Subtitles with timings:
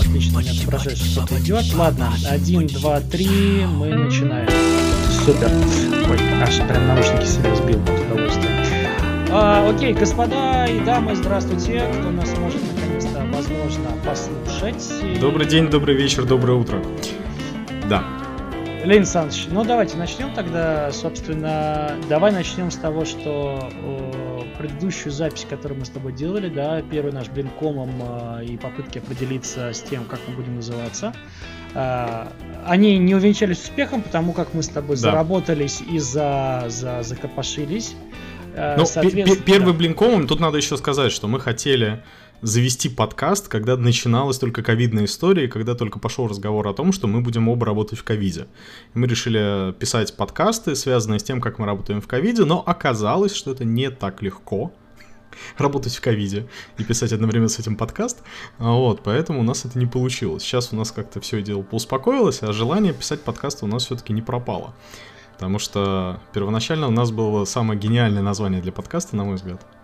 [0.00, 1.64] Отлично, у меня прошедший что-то идет.
[1.74, 4.48] Ладно, один, два, три, мы начинаем.
[5.24, 5.50] Супер.
[6.10, 8.66] Ой, аж прям наушники себе сбил от удовольствия.
[9.30, 11.86] А, окей, господа и дамы, здравствуйте.
[11.98, 15.20] Кто нас может наконец-то, возможно, послушать.
[15.20, 16.82] Добрый день, добрый вечер, доброе утро.
[17.88, 18.17] Да.
[18.88, 25.46] Леонид Александрович, ну давайте начнем тогда, собственно, давай начнем с того, что о, предыдущую запись,
[25.48, 30.06] которую мы с тобой делали, да, первый наш блинкомом э, и попытки определиться с тем,
[30.06, 31.12] как мы будем называться,
[31.74, 32.26] э,
[32.66, 35.02] они не увенчались успехом, потому как мы с тобой да.
[35.02, 37.94] заработались и за, за, закопошились.
[38.54, 39.44] Э, ну, соответственно...
[39.44, 42.02] первый блинкомом, тут надо еще сказать, что мы хотели
[42.42, 47.20] завести подкаст, когда начиналась только ковидная история, когда только пошел разговор о том, что мы
[47.20, 48.46] будем оба работать в ковиде.
[48.94, 53.52] Мы решили писать подкасты, связанные с тем, как мы работаем в ковиде, но оказалось, что
[53.52, 54.72] это не так легко
[55.58, 58.22] работать в ковиде и писать одновременно с этим подкаст.
[58.58, 60.42] Вот, поэтому у нас это не получилось.
[60.42, 64.22] Сейчас у нас как-то все дело поуспокоилось, а желание писать подкасты у нас все-таки не
[64.22, 64.74] пропало.
[65.34, 69.64] Потому что первоначально у нас было самое гениальное название для подкаста, на мой взгляд—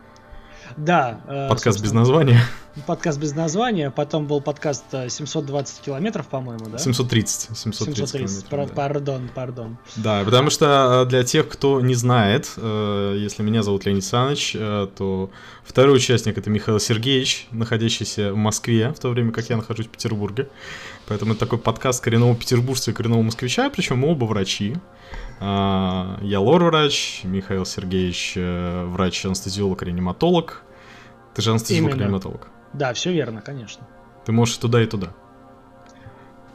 [0.77, 1.21] да.
[1.27, 2.41] Э, подкаст без названия.
[2.87, 6.79] Подкаст без названия, потом был подкаст 720 э, километров, по-моему, да?
[6.79, 7.57] 730.
[7.57, 8.75] 730, 730 пар- да.
[8.75, 9.79] Пардон, пардон.
[9.97, 15.31] Да, потому что э, для тех, кто не знает, если меня зовут Леонид Саныч, то
[15.65, 19.91] второй участник это Михаил Сергеевич, находящийся в Москве, в то время как я нахожусь в
[19.91, 20.49] Петербурге.
[21.07, 24.75] Поэтому это такой подкаст коренного петербуржца и коренного москвича, причем мы оба врачи.
[25.41, 30.63] А, я лор-врач, Михаил Сергеевич э, врач-анестезиолог-реаниматолог.
[31.35, 32.49] Ты же анестезиолог-реаниматолог.
[32.73, 33.87] Да, все верно, конечно.
[34.25, 35.09] Ты можешь туда, и туда.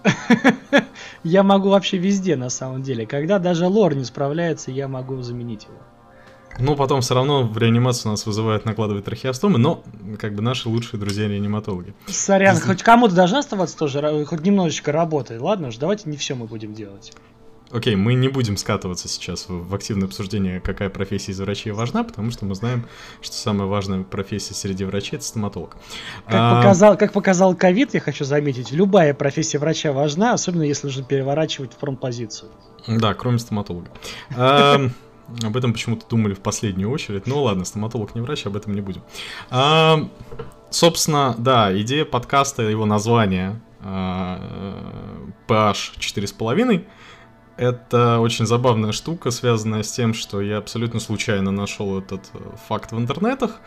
[1.24, 3.06] Я могу вообще везде, на самом деле.
[3.06, 5.78] Когда даже лор не справляется, я могу заменить его.
[6.58, 9.84] Ну, потом все равно в реанимацию нас вызывают накладывать трахеостомы, но
[10.18, 11.94] как бы наши лучшие друзья-реаниматологи.
[12.08, 15.40] Сорян, хоть кому-то должна оставаться тоже, хоть немножечко работы.
[15.40, 17.14] Ладно уж, давайте не все мы будем делать.
[17.72, 22.04] Окей, мы не будем скатываться сейчас в, в активное обсуждение, какая профессия из врачей важна,
[22.04, 22.88] потому что мы знаем,
[23.22, 25.78] что самая важная профессия среди врачей это стоматолог.
[26.26, 26.56] Как, а...
[26.62, 31.72] показал, как показал ковид, я хочу заметить, любая профессия врача важна, особенно если нужно переворачивать
[31.80, 32.50] фронт-позицию.
[32.88, 33.90] Да, кроме стоматолога.
[34.36, 34.90] А,
[35.44, 37.28] об этом почему-то думали в последнюю очередь.
[37.28, 39.04] Ну ладно, стоматолог не врач, об этом не будем.
[39.52, 40.10] А,
[40.72, 44.34] собственно, да, идея подкаста, его название PH
[45.48, 46.86] 4,5
[47.60, 52.40] это очень забавная штука, связанная с тем, что я абсолютно случайно нашел этот э,
[52.70, 53.60] факт в интернетах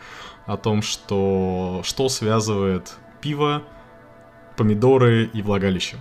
[0.47, 3.61] о том, что что связывает пиво,
[4.57, 5.97] помидоры и влагалище.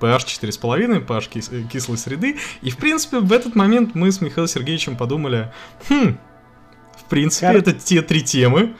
[0.00, 2.38] pH 4,5, pH кис кислой среды.
[2.60, 5.52] И, в принципе, в этот момент мы с Михаилом Сергеевичем подумали,
[5.88, 6.18] хм,
[6.98, 7.56] в принципе, Кар...
[7.56, 8.74] это те три темы,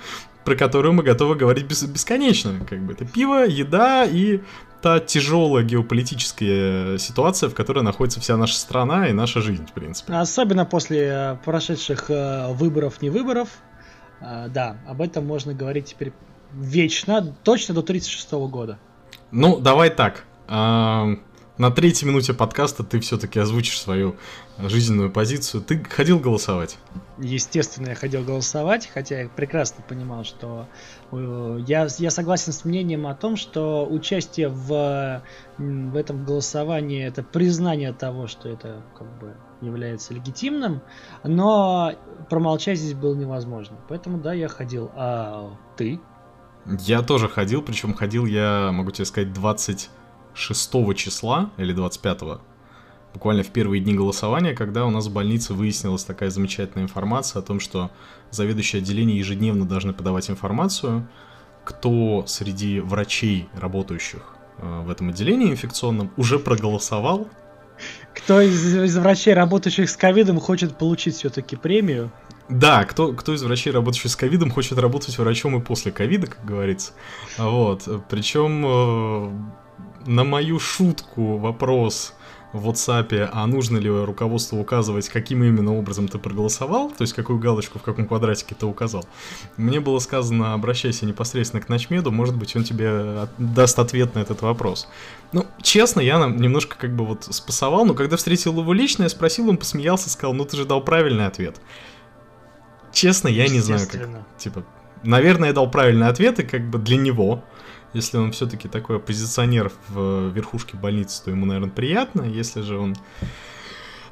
[0.45, 2.59] про которые мы готовы говорить бес бесконечно.
[2.69, 4.41] Как бы это пиво, еда и
[4.85, 10.13] та тяжелая геополитическая ситуация, в которой находится вся наша страна и наша жизнь, в принципе.
[10.13, 13.49] Особенно после э, прошедших э, выборов, не выборов.
[14.21, 16.13] Э, да, об этом можно говорить теперь
[16.53, 18.79] вечно, точно до 36 года.
[19.31, 20.27] Ну, давай так.
[21.57, 24.17] На третьей минуте подкаста ты все-таки озвучишь свою
[24.59, 25.63] жизненную позицию.
[25.63, 26.79] Ты ходил голосовать?
[27.19, 30.67] Естественно, я ходил голосовать, хотя я прекрасно понимал, что
[31.13, 35.23] э, я, я согласен с мнением о том, что участие в,
[35.57, 40.83] в этом голосовании это признание того, что это как бы является легитимным,
[41.23, 41.95] но
[42.31, 43.77] промолчать здесь было невозможно.
[43.89, 44.91] Поэтому да, я ходил.
[44.97, 46.01] А ты?
[46.81, 49.91] Я тоже ходил, причем ходил я, могу тебе сказать, 20
[50.35, 52.41] 6 числа или 25
[53.15, 57.43] буквально в первые дни голосования, когда у нас в больнице выяснилась такая замечательная информация о
[57.43, 57.91] том, что
[58.31, 61.09] заведующие отделения ежедневно должны подавать информацию,
[61.65, 67.29] кто среди врачей, работающих э, в этом отделении инфекционном, уже проголосовал.
[68.15, 72.13] Кто из, из врачей, работающих с ковидом, хочет получить все-таки премию?
[72.49, 76.45] Да, кто, кто из врачей, работающих с ковидом, хочет работать врачом и после ковида, как
[76.45, 76.93] говорится.
[77.39, 77.89] Вот.
[78.11, 79.33] Причем э,
[80.07, 82.15] на мою шутку вопрос
[82.53, 87.41] в WhatsApp, а нужно ли руководству указывать, каким именно образом ты проголосовал, то есть какую
[87.41, 89.05] галочку в каком квадратике ты указал,
[89.57, 94.43] мне было сказано, обращайся непосредственно к Ночмеду, может быть, он тебе даст ответ на этот
[94.43, 94.89] вопрос.
[95.33, 99.09] Ну, честно, я нам немножко как бы вот спасовал, но когда встретил его лично, я
[99.09, 101.57] спросил, он посмеялся, сказал, ну ты же дал правильный ответ.
[102.93, 104.09] Честно, я не знаю, как,
[104.39, 104.65] типа,
[105.03, 107.43] наверное, я дал правильный ответ, и как бы для него,
[107.95, 112.23] если он все-таки такой оппозиционер в верхушке больницы, то ему, наверное, приятно.
[112.23, 112.97] Если же он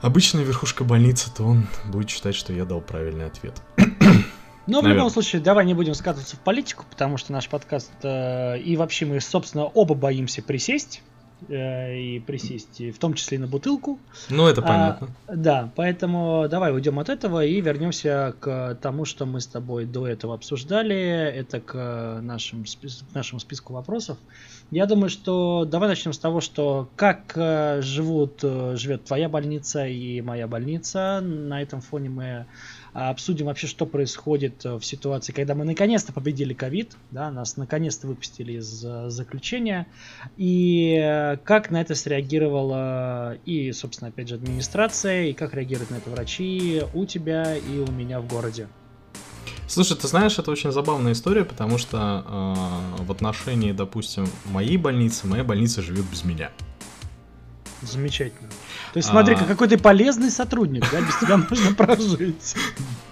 [0.01, 3.61] обычная верхушка больницы, то он будет считать, что я дал правильный ответ.
[4.67, 8.61] Но в любом случае, давай не будем скатываться в политику, потому что наш подкаст э,
[8.61, 11.03] и вообще мы, собственно, оба боимся присесть
[11.49, 13.99] э, и присесть, в том числе и на бутылку.
[14.29, 15.09] Ну, это а, понятно.
[15.27, 19.85] А, да, поэтому давай уйдем от этого и вернемся к тому, что мы с тобой
[19.85, 20.97] до этого обсуждали.
[20.97, 24.19] Это к нашим, к нашему списку вопросов.
[24.71, 29.87] Я думаю, что давай начнем с того, что как э, живут, э, живет твоя больница
[29.87, 31.21] и моя больница.
[31.21, 32.47] На этом фоне мы
[32.93, 38.07] обсудим вообще, что происходит э, в ситуации, когда мы наконец-то победили ковид, да, нас наконец-то
[38.07, 39.87] выпустили из э, заключения,
[40.37, 45.97] и э, как на это среагировала и, собственно, опять же, администрация, и как реагируют на
[45.97, 48.69] это врачи у тебя и у меня в городе.
[49.67, 52.25] Слушай, ты знаешь, это очень забавная история, потому что
[52.99, 56.51] э, в отношении, допустим, моей больницы, моя больница живет без меня.
[57.83, 58.49] Замечательно.
[58.93, 59.45] То есть смотри, а...
[59.45, 62.55] какой ты полезный сотрудник, да, без тебя можно прожить.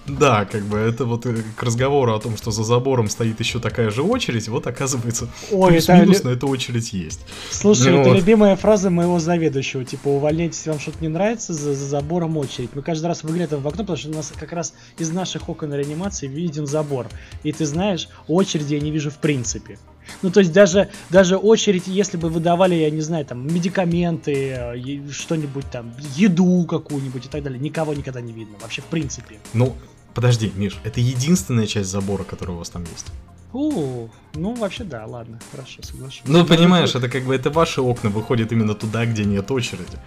[0.07, 3.59] Да, как бы это вот э, к разговору о том, что за забором стоит еще
[3.59, 6.27] такая же очередь, вот оказывается, Ой, плюс-минус, это...
[6.27, 7.21] но эта очередь есть.
[7.49, 8.17] Слушай, ну, это вот.
[8.17, 12.71] любимая фраза моего заведующего, типа, увольняйтесь, вам что-то не нравится, за, за забором очередь.
[12.73, 15.73] Мы каждый раз выглядываем в окно, потому что у нас как раз из наших окон
[15.73, 17.07] реанимации виден забор.
[17.43, 19.77] И ты знаешь, очереди я не вижу в принципе.
[20.21, 25.11] Ну, то есть даже, даже очередь, если бы выдавали, я не знаю, там, медикаменты, э,
[25.11, 29.39] что-нибудь там, еду какую-нибудь и так далее, никого никогда не видно, вообще в принципе.
[29.53, 29.75] Ну,
[30.13, 33.07] подожди, Миш, это единственная часть забора, которая у вас там есть.
[33.53, 36.21] О, ну вообще да, ладно, хорошо, соглашусь.
[36.25, 39.97] Ну, понимаешь, это как бы это ваши окна выходят именно туда, где нет очереди.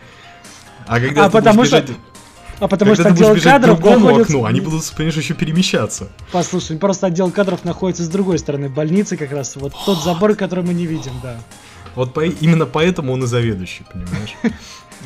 [0.87, 1.85] А когда а ты потому бежать...
[1.85, 1.95] что
[2.61, 4.23] а потому Когда что отдел кадров к находится...
[4.23, 6.09] окну, они будут, понимаешь, еще перемещаться.
[6.33, 9.57] Послушай, просто отдел кадров находится с другой стороны больницы как раз.
[9.57, 11.37] Вот тот забор, который мы не видим, да.
[11.95, 12.25] Вот по...
[12.25, 14.35] именно поэтому он и заведующий, понимаешь?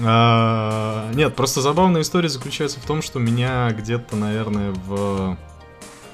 [0.00, 5.36] А, нет, просто забавная история заключается в том, что меня где-то, наверное, в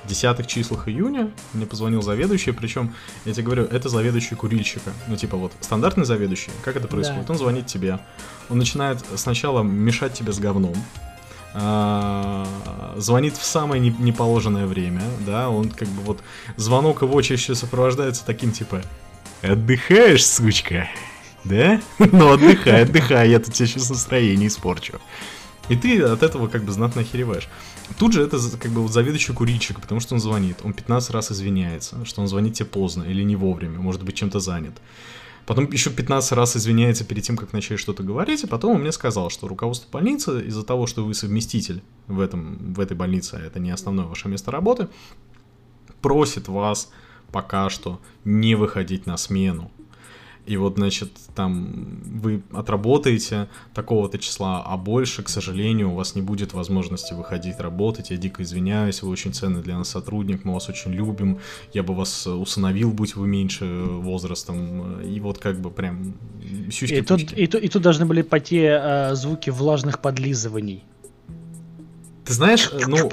[0.07, 2.95] десятых числах июня мне позвонил заведующий, причем,
[3.25, 4.93] я тебе говорю, это заведующий курильщика.
[5.07, 7.27] Ну, типа вот, стандартный заведующий, как это происходит?
[7.27, 7.33] Да.
[7.33, 7.99] Он звонит тебе,
[8.49, 10.77] он начинает сначала мешать тебе с говном,
[11.55, 16.21] звонит в самое неположенное время, да, он как бы вот
[16.57, 18.83] звонок его чаще сопровождается таким типа
[19.43, 20.89] «Отдыхаешь, сучка?»
[21.45, 21.81] Да?
[21.99, 25.01] Ну отдыхай, отдыхай, я тут тебе сейчас настроение испорчу.
[25.69, 27.49] И ты от этого как бы знатно охереваешь.
[27.99, 30.59] Тут же это как бы вот заведующий курильщик, потому что он звонит.
[30.63, 34.41] Он 15 раз извиняется, что он звонит тебе поздно или не вовремя, может быть чем-то
[34.41, 34.75] занят.
[35.47, 38.93] Потом еще 15 раз извиняется перед тем, как начать что-то говорить, и потом он мне
[38.93, 43.41] сказал, что руководство больницы из-за того, что вы совместитель в, этом, в этой больнице, а
[43.41, 44.89] это не основное ваше место работы,
[46.01, 46.91] просит вас
[47.31, 49.71] пока что не выходить на смену
[50.47, 56.23] и вот, значит, там вы отработаете такого-то числа, а больше, к сожалению, у вас не
[56.23, 58.11] будет возможности выходить работать.
[58.11, 61.39] Я дико извиняюсь, вы очень ценный для нас сотрудник, мы вас очень любим.
[61.73, 65.01] Я бы вас усыновил, будь вы меньше возрастом.
[65.01, 69.15] И вот как бы прям и тут, и, тут, и тут должны были пойти э,
[69.15, 70.85] звуки влажных подлизываний.
[72.25, 73.11] Ты знаешь, ну...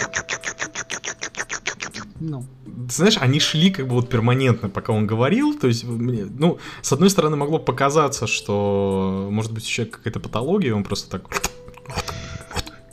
[2.22, 2.46] Ну
[2.90, 6.92] знаешь, они шли как бы вот перманентно, пока он говорил, то есть, мне, ну, с
[6.92, 11.24] одной стороны, могло показаться, что, может быть, еще какая-то патология, он просто так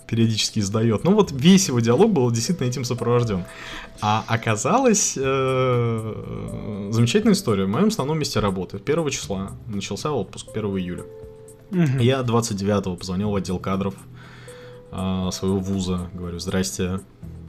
[0.07, 1.05] периодически издает.
[1.05, 3.45] Ну вот весь его диалог был действительно этим сопровожден.
[4.01, 7.67] А оказалось, э, замечательная история.
[7.67, 11.03] В моем основном месте работы 1 числа начался отпуск, 1 июля.
[11.71, 11.99] Угу.
[12.01, 13.95] Я 29-го позвонил в отдел кадров
[14.93, 17.01] э, своего вуза, говорю, здрасте,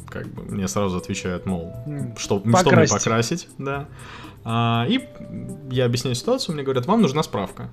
[0.09, 1.73] как бы мне сразу отвечают, мол,
[2.17, 3.87] что, что мне покрасить, да.
[4.43, 5.07] А, и
[5.71, 7.69] я объясняю ситуацию, мне говорят, вам нужна справка.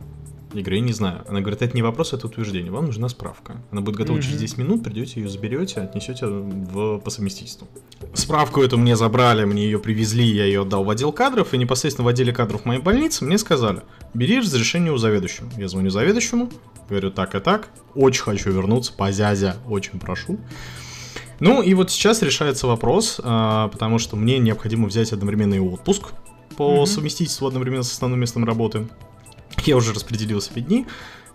[0.52, 1.22] Я говорю, я не знаю.
[1.28, 2.70] Она говорит, это не вопрос, это утверждение.
[2.70, 3.62] Вам нужна справка.
[3.70, 4.22] Она будет готова mm-hmm.
[4.22, 7.68] через 10 минут, придете ее заберете, отнесете в, по совместительству.
[8.14, 12.06] Справку эту мне забрали, мне ее привезли, я ее отдал в отдел кадров, и непосредственно
[12.06, 13.82] в отделе кадров моей больницы мне сказали,
[14.14, 15.50] бери разрешение у заведующего.
[15.58, 16.50] Я звоню заведующему,
[16.88, 20.38] говорю, так и так, очень хочу вернуться, позязя, очень прошу.
[21.40, 26.12] Ну и вот сейчас решается вопрос, а, потому что мне необходимо взять одновременный отпуск
[26.56, 26.86] по mm-hmm.
[26.86, 28.88] совместительству одновременно с основным местом работы.
[29.64, 30.86] Я уже распределил себе дни,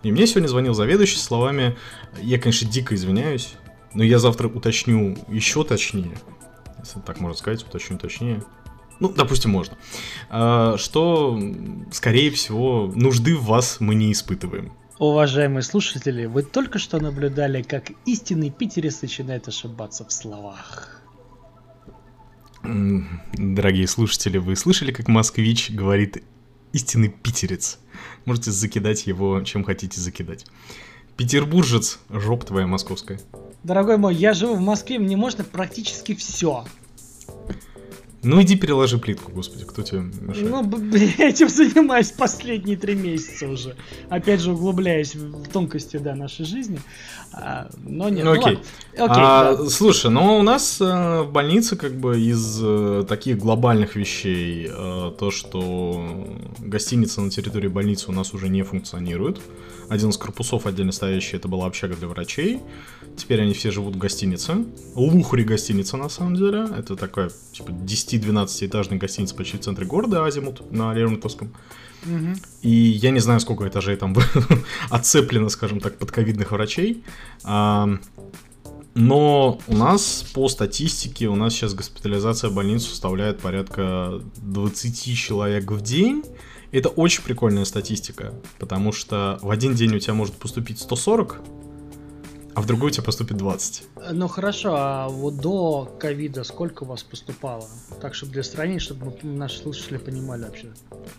[0.04, 1.78] и мне сегодня звонил заведующий с словами,
[2.22, 3.54] я, конечно, дико извиняюсь,
[3.94, 6.18] но я завтра уточню еще точнее,
[6.80, 8.44] если так можно сказать, уточню точнее,
[9.00, 9.78] ну, допустим, можно,
[10.30, 11.40] а, что,
[11.92, 14.74] скорее всего, нужды в вас мы не испытываем.
[15.02, 21.02] Уважаемые слушатели, вы только что наблюдали, как истинный питерец начинает ошибаться в словах.
[22.62, 26.24] Дорогие слушатели, вы слышали, как москвич говорит
[26.72, 27.80] истинный питерец?
[28.26, 30.46] Можете закидать его, чем хотите закидать.
[31.18, 33.20] Петербуржец, жоп твоя московская.
[33.64, 36.64] Дорогой мой, я живу в Москве, мне можно практически все.
[38.24, 40.50] Ну иди переложи плитку, господи, кто тебе мешает?
[40.50, 43.76] Ну, я этим занимаюсь последние три месяца уже.
[44.10, 46.80] Опять же, углубляясь в тонкости, да, нашей жизни.
[47.34, 48.60] А, но нет, ну, окей.
[48.96, 49.70] Ну, окей а, да.
[49.70, 55.12] Слушай, ну у нас э, в больнице как бы из э, таких глобальных вещей э,
[55.18, 56.28] то, что
[56.60, 59.40] гостиница на территории больницы у нас уже не функционирует.
[59.90, 62.62] Один из корпусов отдельно стоящий, это была общага для врачей.
[63.18, 64.66] Теперь они все живут в гостинице.
[64.96, 66.68] Лухари гостиница, на самом деле.
[66.78, 71.54] Это такая, типа, 10-12 этажная гостиница почти в центре города, Азимут, на Лермонтовском.
[72.06, 72.36] Угу.
[72.64, 74.16] И я не знаю, сколько этажей там
[74.90, 77.04] отцеплено, скажем так, под ковидных врачей.
[77.44, 77.90] А,
[78.94, 85.72] но у нас по статистике, у нас сейчас госпитализация в больницу составляет порядка 20 человек
[85.72, 86.24] в день.
[86.72, 91.42] Это очень прикольная статистика, потому что в один день у тебя может поступить 140,
[92.54, 93.84] а в другой у тебя поступит 20.
[94.12, 97.66] Ну хорошо, а вот до ковида сколько у вас поступало?
[98.02, 100.68] Так, чтобы для сравнения, чтобы наши слушатели понимали вообще.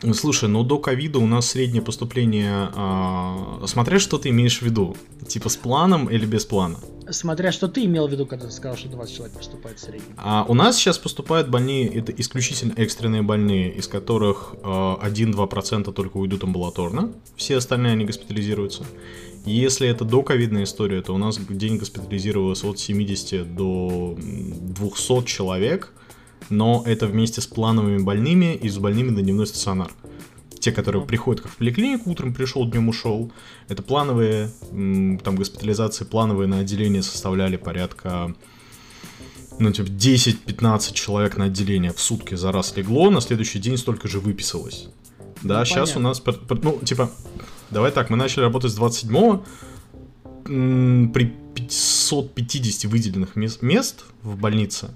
[0.02, 4.62] Ну, слушай, ну до ковида у нас среднее поступление, а, смотря что ты имеешь в
[4.62, 4.96] виду,
[5.26, 6.78] типа с планом или без плана?
[7.10, 10.14] Смотря что ты имел в виду, когда ты сказал, что 20 человек поступает в среднем.
[10.16, 16.16] А у нас сейчас поступают больные, это исключительно экстренные больные, из которых э, 1-2% только
[16.16, 18.84] уйдут амбулаторно, все остальные они госпитализируются.
[19.44, 25.24] Если это до ковидная история, то у нас в день госпитализировалось от 70 до 200
[25.24, 25.92] человек,
[26.48, 29.90] но это вместе с плановыми больными и с больными на дневной стационар.
[30.60, 33.32] Те, которые приходят как в поликлинику, утром пришел, днем ушел.
[33.68, 38.32] Это плановые, там госпитализации плановые на отделение составляли порядка
[39.58, 44.08] ну, типа, 10-15 человек на отделение в сутки за раз легло, на следующий день столько
[44.08, 44.88] же выписалось.
[45.42, 46.00] Да, ну, сейчас понятно.
[46.00, 46.22] у нас,
[46.62, 47.10] ну, типа,
[47.72, 49.44] Давай так, мы начали работать с 27-го.
[50.44, 54.90] При 550 выделенных мест в больнице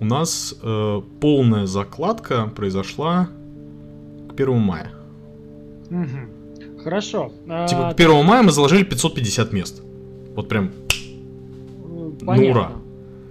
[0.00, 3.28] у нас э, полная закладка произошла
[4.28, 4.90] к 1 мая.
[5.90, 6.82] Угу.
[6.82, 7.32] Хорошо.
[7.68, 9.82] Типа к 1 мая мы заложили 550 мест.
[10.34, 10.72] Вот прям.
[12.24, 12.44] Понятно.
[12.44, 12.72] Ну ура.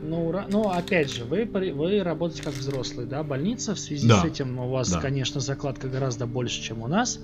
[0.02, 0.46] Ну, ура.
[0.50, 3.22] ну, опять же, вы, вы работаете как взрослый, да?
[3.22, 4.22] Больница в связи да.
[4.22, 5.00] с этим у вас, да.
[5.00, 7.20] конечно, закладка гораздо больше, чем у нас.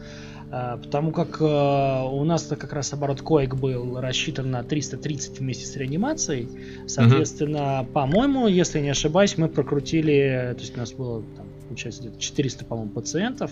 [0.58, 5.66] А, потому как э, у нас-то как раз оборот коек был рассчитан на 330 вместе
[5.66, 6.48] с реанимацией.
[6.88, 7.92] Соответственно, угу.
[7.92, 12.64] по-моему, если не ошибаюсь, мы прокрутили, то есть у нас было там, получается где-то 400,
[12.64, 13.52] по-моему, пациентов,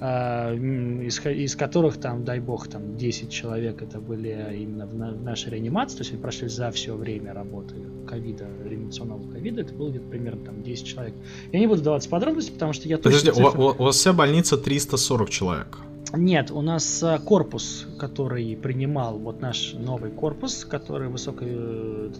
[0.00, 5.12] а, из, из которых там, дай бог, там 10 человек это были именно в, на,
[5.12, 9.72] в нашей реанимации, то есть они прошли за все время работы ковида, реанимационного ковида, это
[9.72, 11.14] было где-то примерно там 10 человек.
[11.52, 13.32] Я не буду даваться подробности, потому что я точно...
[13.32, 13.62] Подожди, цифры...
[13.62, 15.78] у, у, у вас вся больница 340 человек?
[16.16, 22.10] Нет, у нас э, корпус, который принимал, вот наш новый корпус, который высокой, э,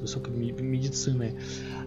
[0.00, 1.38] высокой медицины,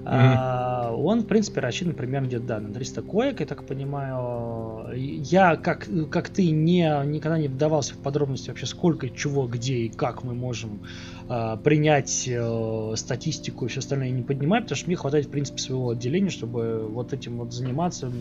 [0.04, 0.96] mm-hmm.
[0.96, 4.88] он, в принципе, рассчитан примерно где-то да, на 300 коек, я так понимаю.
[4.96, 9.90] Я, как, как ты, не, никогда не вдавался в подробности вообще, сколько, чего, где и
[9.90, 10.82] как мы можем
[11.32, 15.60] а, принять э, статистику и все остальное не поднимать, потому что мне хватает, в принципе,
[15.60, 18.12] своего отделения, чтобы вот этим вот заниматься.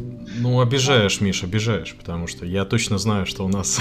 [0.41, 3.81] Ну, обижаешь, Миша, обижаешь, потому что я точно знаю, что у нас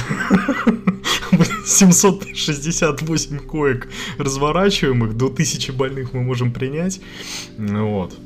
[1.66, 7.02] 768 коек разворачиваемых, до 1000 больных мы можем принять.
[7.58, 8.18] Вот.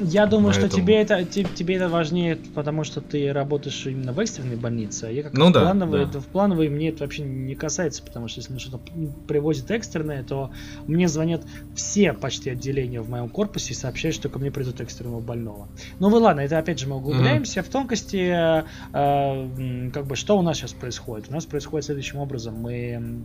[0.00, 0.70] Я думаю, Поэтому...
[0.70, 5.10] что тебе это, тебе это важнее, потому что ты работаешь именно в экстренной больнице, а
[5.10, 6.20] я как ну, да, плановый, да.
[6.20, 8.80] в плановой мне это вообще не касается, потому что если мне что-то
[9.28, 10.50] привозит экстренное, то
[10.86, 11.42] мне звонят
[11.74, 15.68] все почти отделения в моем корпусе и сообщают, что ко мне придут экстренного больного.
[15.98, 17.64] Ну вы ладно, это опять же мы углубляемся mm-hmm.
[17.64, 21.26] в тонкости, э, как бы что у нас сейчас происходит.
[21.28, 22.54] У нас происходит следующим образом.
[22.54, 23.22] Мы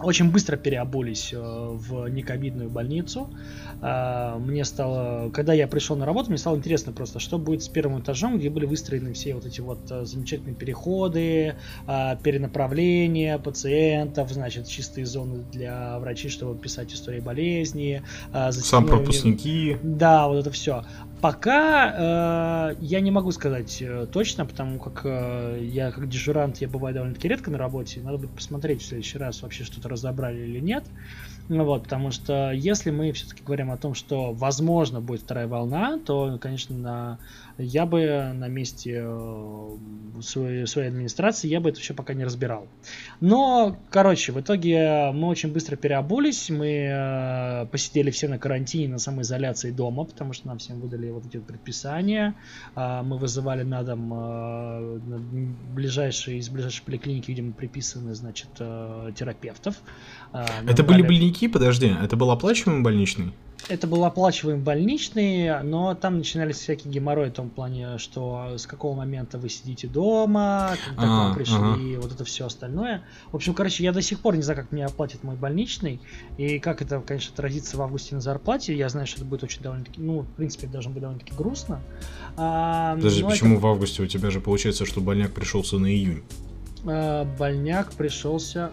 [0.00, 3.30] очень быстро переобулись э, в нековидную больницу.
[3.80, 7.68] Э, мне стало, когда я пришел на работу, мне стало интересно просто, что будет с
[7.68, 14.66] первым этажом, где были выстроены все вот эти вот э, замечательные переходы, перенаправления пациентов, значит,
[14.66, 18.02] чистые зоны для врачей, чтобы писать истории болезни.
[18.50, 19.76] Сам пропускники.
[19.82, 20.84] Да, вот это все.
[21.24, 26.68] Пока э, я не могу сказать э, точно, потому как э, я как дежурант, я
[26.68, 28.02] бываю довольно-таки редко на работе.
[28.02, 30.84] Надо будет посмотреть в следующий раз вообще что-то разобрали или нет.
[31.48, 35.98] Ну вот, потому что если мы все-таки говорим о том, что возможно будет вторая волна,
[36.04, 37.18] то, конечно, на,
[37.58, 39.76] я бы на месте э,
[40.20, 42.66] своей, своей администрации, я бы это все пока не разбирал.
[43.20, 48.98] Но, короче, в итоге мы очень быстро переобулись, мы э, посидели все на карантине, на
[48.98, 52.34] самоизоляции дома, потому что нам всем выдали вот эти вот предписания.
[52.74, 55.00] А, мы вызывали на дом а,
[55.74, 59.76] ближайшие, из ближайшей поликлиники, видимо, приписаны, значит, а, терапевтов.
[60.66, 63.32] Это были больники, подожди, это был оплачиваемый больничный?
[63.68, 68.94] Это был оплачиваемый больничный, но там начинались всякие геморрои в том плане, что с какого
[68.94, 72.00] момента вы сидите дома, когда а, к вам пришли, ага.
[72.02, 73.04] вот это все остальное.
[73.32, 76.00] В общем, короче, я до сих пор не знаю, как мне оплатит мой больничный,
[76.36, 78.76] и как это, конечно, отразится в августе на зарплате.
[78.76, 81.80] Я знаю, что это будет очень довольно-таки, ну, в принципе, должно быть довольно-таки грустно.
[82.36, 83.62] А, Подожди, почему это...
[83.62, 86.22] в августе у тебя же получается, что больняк пришелся на июнь?
[86.86, 88.72] А, больняк пришелся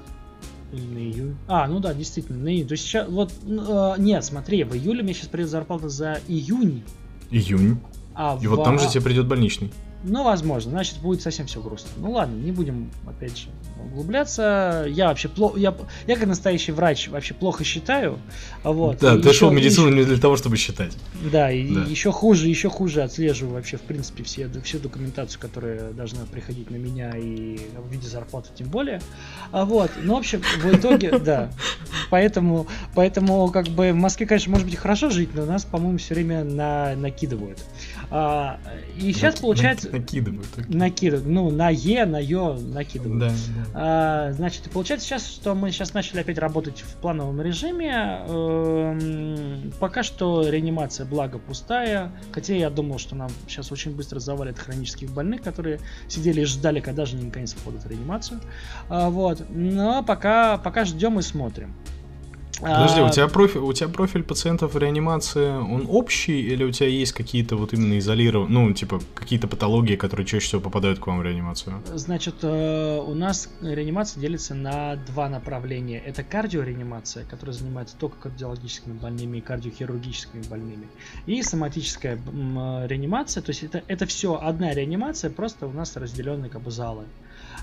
[0.71, 1.35] или на июнь.
[1.47, 2.67] А, ну да, действительно, на июнь.
[2.67, 6.83] То есть сейчас, вот, э, нет, смотри, в июле мне сейчас придет зарплата за июнь.
[7.29, 7.79] Июнь.
[8.13, 8.51] А И в...
[8.51, 9.71] вот там же тебе придет больничный.
[10.03, 11.89] Ну, возможно, значит, будет совсем все грустно.
[11.97, 13.47] Ну ладно, не будем, опять же,
[13.85, 14.85] углубляться.
[14.89, 15.75] Я вообще плохо, я,
[16.07, 18.19] я как настоящий врач вообще плохо считаю.
[18.63, 18.99] Вот.
[18.99, 20.97] Да, и ты шел в медицину еще, не для того, чтобы считать.
[21.31, 21.81] Да, и да.
[21.83, 26.75] еще хуже, еще хуже отслеживаю вообще, в принципе, все, всю документацию, которая должна приходить на
[26.75, 29.01] меня и в виде зарплаты тем более.
[29.51, 31.51] А вот, ну, в общем, в итоге, да.
[32.09, 36.13] Поэтому, поэтому, как бы, в Москве, конечно, может быть хорошо жить, но нас, по-моему, все
[36.13, 37.59] время на, накидывают.
[38.09, 38.59] А,
[38.97, 39.89] и сейчас получается...
[39.91, 40.69] Накидывают.
[40.69, 41.25] Накидывают.
[41.25, 43.19] Ну, на Е, на Ё накидывают.
[43.19, 43.70] Да, да.
[43.73, 48.23] А, значит, получается сейчас, что мы сейчас начали опять работать в плановом режиме.
[48.27, 52.11] Эм, пока что реанимация, благо, пустая.
[52.31, 56.79] Хотя я думал, что нам сейчас очень быстро завалят хронических больных, которые сидели и ждали,
[56.79, 58.39] когда же они наконец входят в реанимацию.
[58.89, 59.45] А, вот.
[59.49, 61.73] Но пока, пока ждем и смотрим.
[62.61, 63.05] Подожди, а...
[63.05, 67.11] у тебя профиль, у тебя профиль пациентов в реанимации, он общий или у тебя есть
[67.13, 71.23] какие-то вот именно изолированные, ну, типа, какие-то патологии, которые чаще всего попадают к вам в
[71.23, 71.81] реанимацию?
[71.93, 75.99] Значит, э, у нас реанимация делится на два направления.
[75.99, 80.87] Это кардиореанимация, которая занимается только кардиологическими больными и кардиохирургическими больными.
[81.25, 82.19] И соматическая
[82.87, 87.05] реанимация, то есть это, это все одна реанимация, просто у нас разделенные как бы залы.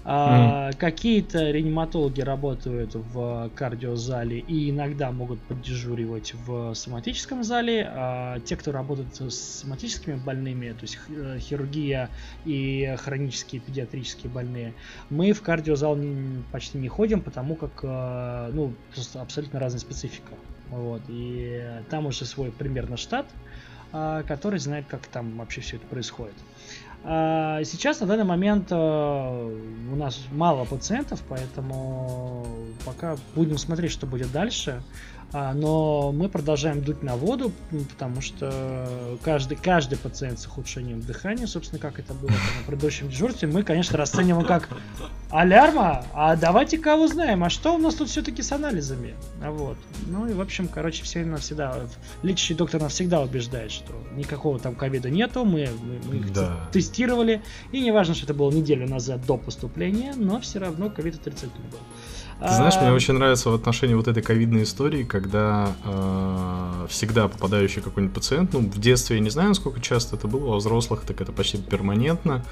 [0.04, 7.86] А, Какие-то реаниматологи работают в кардиозале и иногда могут поддежуривать в соматическом зале.
[7.90, 12.10] А те, кто работает с соматическими больными, то есть э, хирургия
[12.44, 14.74] и хронические педиатрические больные,
[15.10, 18.72] мы в кардиозал не, почти не ходим, потому как э, ну,
[19.14, 20.34] абсолютно разная специфика.
[20.70, 23.26] Вот, и там уже свой примерно штат,
[23.90, 26.34] а, который знает, как там вообще все это происходит.
[27.04, 32.46] А, сейчас на данный момент э, у нас мало пациентов, поэтому
[32.84, 34.82] пока будем смотреть, что будет дальше.
[35.32, 37.52] А, но мы продолжаем дуть на воду,
[37.90, 43.46] потому что каждый, каждый пациент с ухудшением дыхания, собственно, как это было на предыдущем дежурстве,
[43.46, 44.70] мы, конечно, расцениваем как
[45.30, 49.16] алярма, а давайте кого узнаем, а что у нас тут все-таки с анализами?
[49.42, 49.76] А вот.
[50.06, 51.76] Ну и, в общем, короче, все навсегда,
[52.22, 56.68] лечащий доктор нас всегда убеждает, что никакого там ковида нету, мы, мы, мы их да.
[56.72, 61.16] тестировали, и не важно, что это было неделю назад до поступления, но все равно ковид
[61.16, 61.80] отрицательный был.
[62.40, 67.82] Ты знаешь, мне очень нравится в отношении вот этой ковидной истории, когда э, всегда попадающий
[67.82, 71.00] какой-нибудь пациент, ну, в детстве я не знаю, сколько часто это было, а у взрослых
[71.00, 72.44] так это почти перманентно,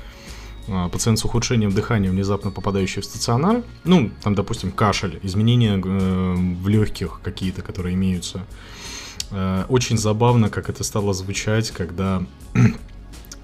[0.67, 6.35] э, пациент с ухудшением дыхания, внезапно попадающий в стационар, ну, там, допустим, кашель, изменения э,
[6.35, 8.45] в легких какие-то, которые имеются.
[9.31, 12.25] Э, очень забавно, как это стало звучать, когда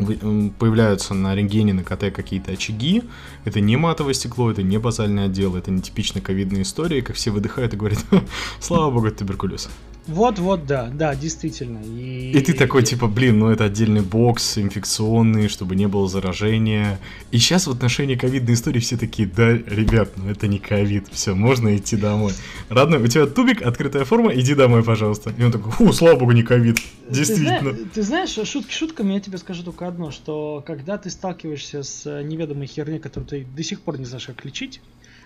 [0.04, 3.02] появляются на рентгене, на КТ какие-то очаги.
[3.44, 7.30] Это не матовое стекло, это не базальный отдел, это не типично ковидная история, как все
[7.30, 8.04] выдыхают и говорят,
[8.60, 9.68] слава богу, это туберкулез.
[10.06, 11.78] Вот, вот, да, да, действительно.
[11.84, 12.32] И...
[12.32, 16.98] и ты такой, типа, блин, ну это отдельный бокс, инфекционный, чтобы не было заражения.
[17.30, 21.34] И сейчас в отношении ковидной истории все такие, да, ребят, ну это не ковид, все,
[21.34, 22.32] можно идти домой.
[22.68, 25.32] Родной, у тебя тубик, открытая форма, иди домой, пожалуйста.
[25.38, 26.78] И он такой, фу, слава богу, не ковид.
[27.08, 27.72] Действительно.
[27.72, 32.22] Ты, ты знаешь, шутки шутками, я тебе скажу только одно, что когда ты сталкиваешься с
[32.22, 34.80] неведомой херней, которую ты до сих пор не знаешь, как лечить,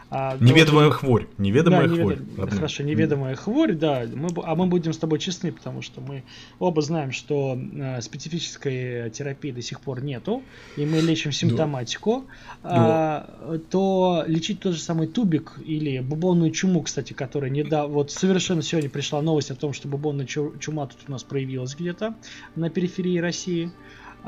[0.09, 1.27] а, неведомая то, хворь.
[1.37, 2.19] Неведомая да, хворь.
[2.19, 2.55] Невед...
[2.55, 3.37] Хорошо, неведомая mm.
[3.37, 4.05] хворь, да.
[4.15, 6.23] Мы, а мы будем с тобой честны, потому что мы
[6.59, 10.43] оба знаем, что э, специфической терапии до сих пор нету,
[10.77, 12.25] и мы лечим симптоматику.
[12.63, 12.71] Да.
[12.71, 18.13] А, то лечить тот же самый тубик или бубонную чуму, кстати, которая не да, вот
[18.13, 22.15] совершенно сегодня пришла новость о том, что бубонная чума тут у нас проявилась где-то
[22.55, 23.73] на периферии России.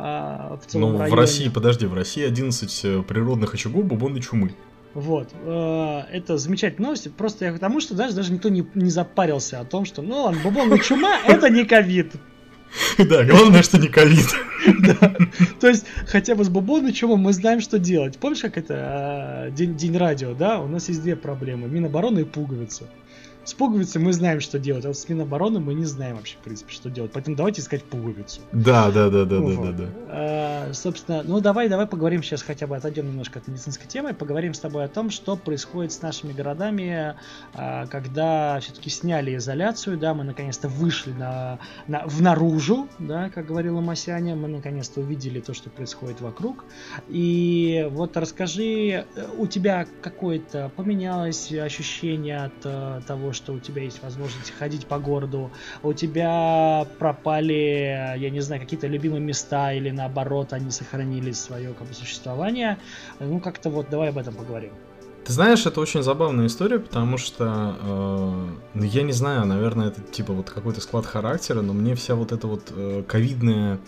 [0.00, 1.16] А, в целом ну, районе.
[1.16, 4.54] в России, подожди, в России 11 э, природных очагов бубонной чумы.
[4.98, 5.28] Вот.
[5.44, 7.12] Э, это замечательная новость.
[7.14, 10.22] Просто я к тому, что даже, даже никто не, не запарился о том, что, ну
[10.22, 12.12] ладно, бубонная чума это не ковид.
[12.98, 14.26] Да, главное, что не ковид.
[14.80, 15.14] Да.
[15.60, 18.18] То есть, хотя бы с бубонной чумой мы знаем, что делать.
[18.18, 20.58] Помнишь, как это э, день, день радио, да?
[20.58, 21.68] У нас есть две проблемы.
[21.68, 22.84] Минобороны и пуговица.
[23.48, 26.40] С пуговицей мы знаем, что делать, а вот с Минобороны мы не знаем вообще, в
[26.40, 27.12] принципе, что делать.
[27.14, 28.42] Поэтому давайте искать пуговицу.
[28.52, 29.56] Да, да, да, да, вот.
[29.56, 29.88] да, да, да.
[30.08, 34.52] А, собственно, ну давай, давай поговорим сейчас хотя бы, отойдем немножко от медицинской темы, поговорим
[34.52, 37.14] с тобой о том, что происходит с нашими городами,
[37.54, 43.46] а, когда все-таки сняли изоляцию, да, мы наконец-то вышли на, на, в наружу, да, как
[43.46, 46.66] говорила Масяня, мы наконец-то увидели то, что происходит вокруг.
[47.08, 49.06] И вот расскажи,
[49.38, 54.98] у тебя какое-то поменялось ощущение от uh, того, что у тебя есть возможность ходить по
[54.98, 55.50] городу,
[55.82, 61.88] у тебя пропали, я не знаю, какие-то любимые места или наоборот они сохранили свое как
[61.88, 62.78] бы, существование.
[63.20, 64.72] Ну как-то вот давай об этом поговорим.
[65.24, 70.00] Ты знаешь, это очень забавная история, потому что, э, ну, я не знаю, наверное, это
[70.00, 73.78] типа вот какой-то склад характера, но мне вся вот эта вот э, ковидная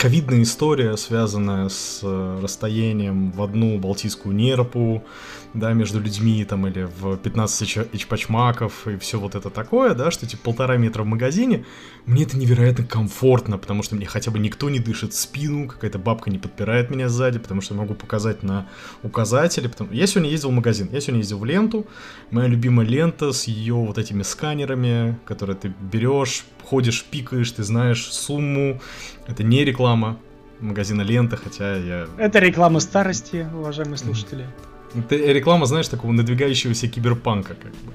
[0.00, 5.04] ковидная история, связанная с э, расстоянием в одну Балтийскую нерпу,
[5.52, 10.26] да, между людьми, там, или в 15 ичпачмаков и все вот это такое, да, что
[10.26, 11.66] типа полтора метра в магазине,
[12.06, 15.98] мне это невероятно комфортно, потому что мне хотя бы никто не дышит в спину, какая-то
[15.98, 18.68] бабка не подпирает меня сзади, потому что могу показать на
[19.02, 19.68] указатели.
[19.68, 19.92] Потому...
[19.92, 21.86] Я сегодня ездил в магазин, я сегодня ездил в ленту,
[22.30, 28.04] моя любимая лента с ее вот этими сканерами, которые ты берешь, ходишь, пикаешь, ты знаешь
[28.12, 28.80] сумму,
[29.26, 30.18] это не реклама
[30.60, 32.06] магазина лента, хотя я...
[32.16, 34.46] Это реклама старости, уважаемые слушатели.
[34.94, 37.92] Это реклама, знаешь, такого надвигающегося киберпанка, как бы.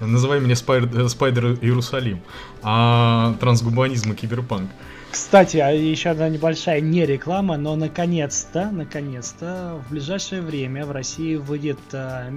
[0.00, 2.20] Называй меня Спайдер, Спайдер Иерусалим,
[2.62, 4.70] а трансгуманизм и киберпанк.
[5.12, 11.36] Кстати, а еще одна небольшая не реклама, но наконец-то, наконец-то, в ближайшее время в России
[11.36, 12.30] выйдет э,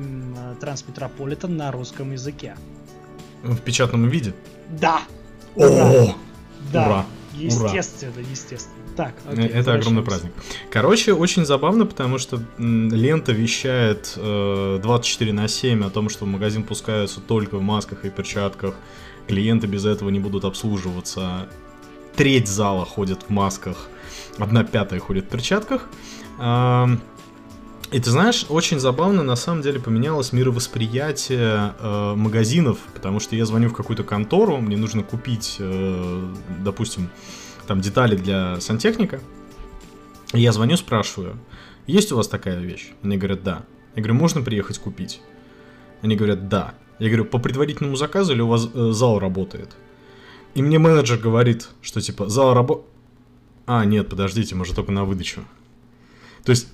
[0.59, 2.55] Трансметрополитен на русском языке.
[3.43, 4.33] В печатном виде?
[4.69, 5.01] Да!
[5.55, 5.91] Ура!
[5.91, 6.15] О!
[6.71, 6.85] Да!
[6.87, 7.05] Ура!
[7.35, 8.25] Естественно, Ура.
[8.29, 8.83] естественно.
[8.95, 10.31] Так, э, окей, Это огромный праздник.
[10.69, 16.27] Короче, очень забавно, потому что лента вещает э, 24 на 7 о том, что в
[16.27, 18.75] магазин пускаются только в масках и перчатках.
[19.27, 21.47] Клиенты без этого не будут обслуживаться.
[22.15, 23.89] Треть зала ходит в масках,
[24.37, 25.89] одна пятая ходит в перчатках.
[26.39, 26.85] Э,
[27.93, 33.45] и ты знаешь, очень забавно на самом деле поменялось мировосприятие э, магазинов, потому что я
[33.45, 37.09] звоню в какую-то контору, мне нужно купить, э, допустим,
[37.67, 39.19] там детали для сантехника.
[40.33, 41.37] Я звоню, спрашиваю,
[41.85, 42.93] есть у вас такая вещь?
[43.03, 43.63] Они говорят, да.
[43.95, 45.21] Я говорю, можно приехать купить?
[46.01, 46.73] Они говорят, да.
[46.97, 49.69] Я говорю, по предварительному заказу или у вас э, зал работает?
[50.55, 52.87] И мне менеджер говорит, что типа зал работает...
[53.67, 55.41] А, нет, подождите, может только на выдачу.
[56.43, 56.67] То есть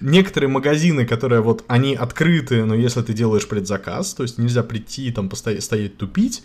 [0.00, 5.10] некоторые магазины, которые вот, они открыты, но если ты делаешь предзаказ, то есть нельзя прийти
[5.10, 6.42] там постоять, стоять тупить.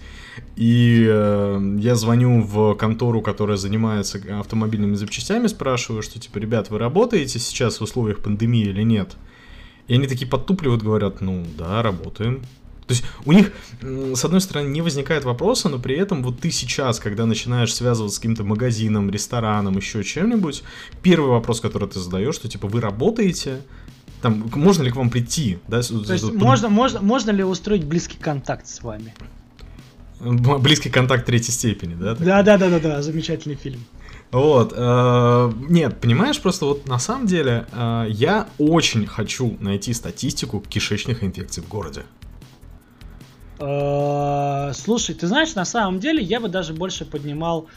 [0.55, 6.79] И э, я звоню в контору, которая занимается автомобильными запчастями, спрашиваю, что типа, ребят, вы
[6.79, 9.17] работаете сейчас в условиях пандемии или нет?
[9.87, 12.43] И они такие подтупливают, говорят, ну да, работаем.
[12.89, 13.51] То есть у них,
[13.83, 18.15] с одной стороны, не возникает вопроса, но при этом вот ты сейчас, когда начинаешь связываться
[18.15, 20.63] с каким-то магазином, рестораном, еще чем-нибудь,
[21.03, 23.61] первый вопрос, который ты задаешь, что типа вы работаете,
[24.23, 25.59] там, можно ли к вам прийти?
[25.67, 25.83] Да?
[25.83, 29.13] То есть можно, можно, можно ли устроить близкий контакт с вами?
[30.19, 32.15] Близкий контакт третьей степени, да?
[32.15, 33.85] Да, да, да, да, да, замечательный фильм.
[34.31, 40.59] Вот, э, нет, понимаешь, просто вот на самом деле э, я очень хочу найти статистику
[40.59, 42.01] кишечных инфекций в городе.
[43.59, 47.67] Э, слушай, ты знаешь, на самом деле я бы даже больше поднимал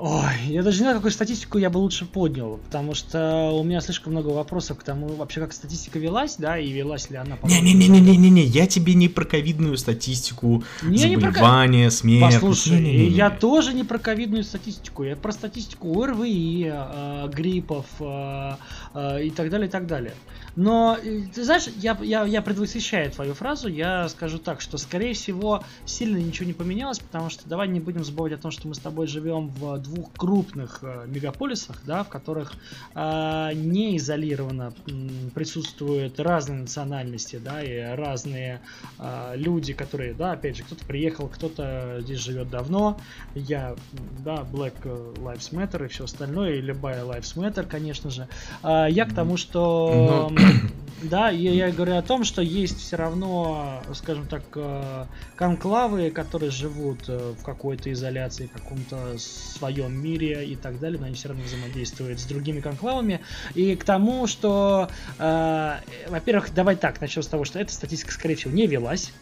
[0.00, 3.80] Ой, я даже не знаю, какую статистику я бы лучше поднял, потому что у меня
[3.80, 7.46] слишком много вопросов к тому, вообще как статистика велась, да, и велась ли она по
[7.48, 11.90] Не-не-не-не-не-не, я тебе не про ковидную статистику, не, заболевания, не про...
[11.90, 12.34] смерть.
[12.34, 17.28] Послушай, не, не, не, я тоже не про ковидную статистику, я про статистику ОРВИ, э,
[17.34, 18.52] гриппов э,
[18.94, 20.14] э, и так далее, и так далее.
[20.58, 25.14] Но, э, ты знаешь, я, я, я предвосхищаю твою фразу, я скажу так, что, скорее
[25.14, 28.74] всего, сильно ничего не поменялось, потому что давай не будем забывать о том, что мы
[28.74, 32.54] с тобой живем в двух крупных э, мегаполисах, да, в которых
[32.96, 38.60] э, не изолированно м, присутствуют разные национальности, да, и разные
[38.98, 42.98] э, люди, которые, да, опять же, кто-то приехал, кто-то здесь живет давно,
[43.36, 43.76] я,
[44.24, 48.26] да, Black Lives Matter и все остальное, и любая Lives Matter, конечно же.
[48.64, 50.32] Э, я к тому, что...
[50.32, 50.47] Но
[51.02, 55.06] да, я, я говорю о том, что есть все равно, скажем так, э,
[55.36, 61.06] конклавы, которые живут э, в какой-то изоляции, в каком-то своем мире и так далее, но
[61.06, 63.20] они все равно взаимодействуют с другими конклавами.
[63.54, 65.74] И к тому, что, э,
[66.08, 69.12] во-первых, давай так, начнем с того, что эта статистика, скорее всего, не велась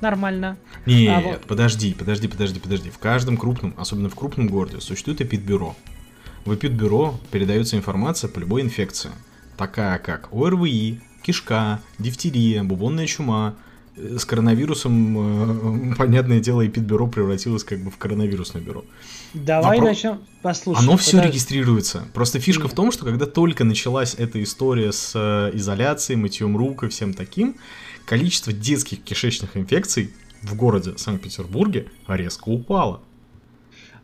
[0.00, 0.56] нормально.
[0.86, 1.40] Нет, а вот...
[1.42, 2.90] подожди, подожди, подожди, подожди.
[2.90, 5.76] В каждом крупном, особенно в крупном городе, существует эпидбюро.
[6.44, 9.10] В эпидбюро передается информация по любой инфекции
[9.60, 13.56] такая как ОРВИ, кишка, дифтерия, бубонная чума,
[13.94, 18.86] с коронавирусом, понятное дело, Эпидбюро превратилось как бы в коронавирусное бюро.
[19.34, 19.90] Давай Вопро...
[19.90, 20.18] начнем.
[20.40, 20.78] Послушай.
[20.80, 21.32] Оно все подожди.
[21.32, 22.04] регистрируется.
[22.14, 22.72] Просто фишка Нет.
[22.72, 27.12] в том, что когда только началась эта история с э, изоляцией, мытьем рук и всем
[27.12, 27.56] таким,
[28.06, 30.10] количество детских кишечных инфекций
[30.42, 33.02] в городе Санкт-Петербурге резко упало.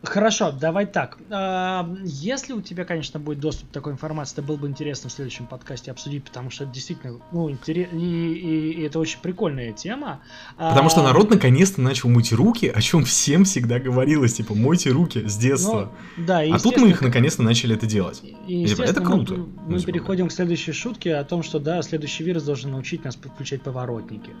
[0.03, 1.17] Хорошо, давай так.
[1.29, 5.13] А, если у тебя, конечно, будет доступ к такой информации, это было бы интересно в
[5.13, 9.73] следующем подкасте обсудить, потому что это действительно, ну, интересно, и, и, и это очень прикольная
[9.73, 10.21] тема.
[10.57, 14.91] Потому что а, народ наконец-то начал мыть руки, о чем всем всегда говорилось, типа, мойте
[14.91, 15.91] руки с детства.
[16.15, 18.21] Ну, да, а тут мы их наконец-то начали это делать.
[18.47, 19.33] И, типа, это круто.
[19.35, 23.15] Мы, мы переходим к следующей шутке о том, что, да, следующий вирус должен научить нас
[23.15, 24.31] подключать поворотники.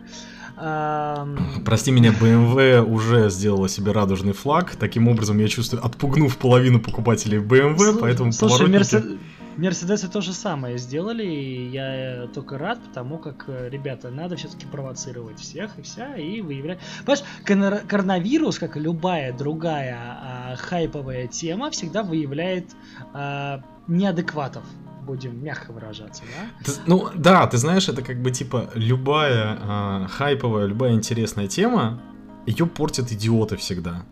[1.65, 4.75] Прости меня, BMW уже сделала себе радужный флаг.
[4.75, 9.19] Таким образом, я чувствую, отпугнув половину покупателей BMW, поэтому слушай, поворотники...
[9.57, 14.67] Мерседесы то же самое сделали, и я только рад, потому как, э, ребята, надо все-таки
[14.67, 16.77] провоцировать всех и вся, и выявлять.
[17.03, 22.65] Понимаешь, коронавирус, как и любая другая а, хайповая тема, всегда выявляет
[23.13, 24.63] а, неадекватов
[25.07, 26.65] будем мягко выражаться, да?
[26.65, 32.01] Ты, ну да, ты знаешь, это как бы типа любая э, хайповая, любая интересная тема,
[32.45, 34.03] ее портят идиоты всегда.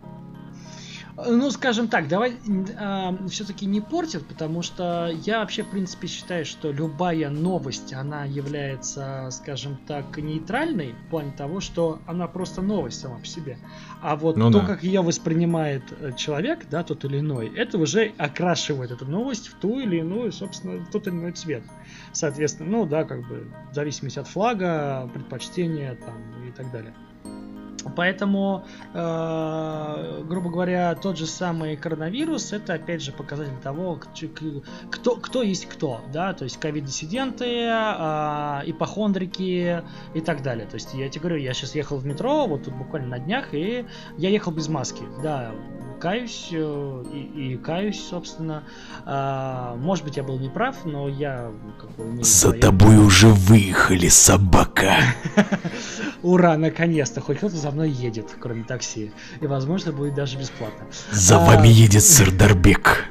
[1.16, 6.08] Ну, скажем так, давай э, а, все-таки не портит, потому что я вообще, в принципе,
[6.08, 12.60] считаю, что любая новость, она является, скажем так, нейтральной в плане того, что она просто
[12.60, 13.56] новость сама по себе.
[14.02, 14.66] А вот ну, то, да.
[14.66, 19.54] как ее воспринимает э, человек, да, тот или иной, это уже окрашивает эту новость в
[19.54, 21.62] ту или иную, собственно, в тот или иной цвет.
[22.12, 26.94] Соответственно, ну да, как бы в зависимости от флага, предпочтения там и так далее.
[27.94, 34.00] Поэтому, э, грубо говоря, тот же самый коронавирус это опять же показатель того,
[34.90, 39.82] кто, кто есть кто, да, то есть ковид-диссиденты, э, ипохондрики
[40.14, 40.66] и так далее.
[40.66, 43.54] То есть я тебе говорю, я сейчас ехал в метро, вот тут буквально на днях,
[43.54, 45.52] и я ехал без маски, да,
[45.98, 48.64] каюсь э, и, и каюсь, собственно.
[49.04, 52.24] А, может быть, я был неправ, но я как бы...
[52.24, 52.60] За своей...
[52.60, 54.96] тобой уже выехали, собака!
[56.22, 57.20] Ура, наконец-то!
[57.20, 59.12] Хоть кто-то за мной едет, кроме такси.
[59.40, 60.86] И, возможно, будет даже бесплатно.
[61.10, 61.46] За а...
[61.46, 63.06] вами едет Сырдарбек.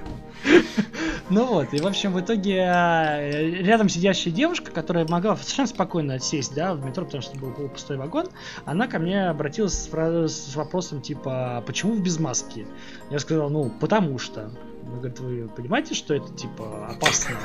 [1.35, 6.17] Ну вот, и в общем, в итоге э, рядом сидящая девушка, которая могла совершенно спокойно
[6.17, 8.27] сесть, да, в метро, потому что был, был пустой вагон,
[8.63, 12.65] она ко мне обратилась с, вопросом типа, почему вы без маски?
[13.09, 14.49] Я сказал, ну, потому что.
[14.83, 17.35] Она говорит, вы понимаете, что это типа опасно?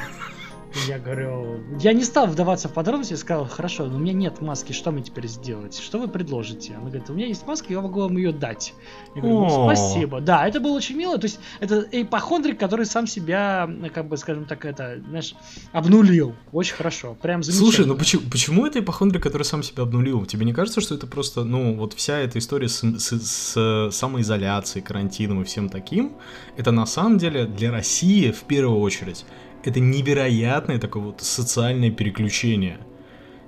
[0.87, 4.40] Я говорю, я не стал вдаваться в подробности, я сказал, хорошо, но у меня нет
[4.40, 5.76] маски, что мне теперь сделать?
[5.76, 6.74] Что вы предложите?
[6.74, 8.72] Она говорит, у меня есть маска, я могу вам ее дать.
[9.16, 10.20] Я говорю, ну, спасибо.
[10.20, 14.44] Да, это было очень мило, то есть это эпохондрик, который сам себя, как бы, скажем
[14.44, 15.35] так, это, знаешь,
[15.72, 16.35] обнулил.
[16.52, 17.72] Очень хорошо, прям замечательно.
[17.72, 20.24] Слушай, ну почему, почему это эпохондрик, который сам себя обнулил?
[20.24, 24.85] Тебе не кажется, что это просто, ну, вот вся эта история с, с, с самоизоляцией,
[24.85, 26.12] карантином и всем таким,
[26.56, 29.24] это на самом деле для России в первую очередь
[29.64, 32.79] это невероятное такое вот социальное переключение.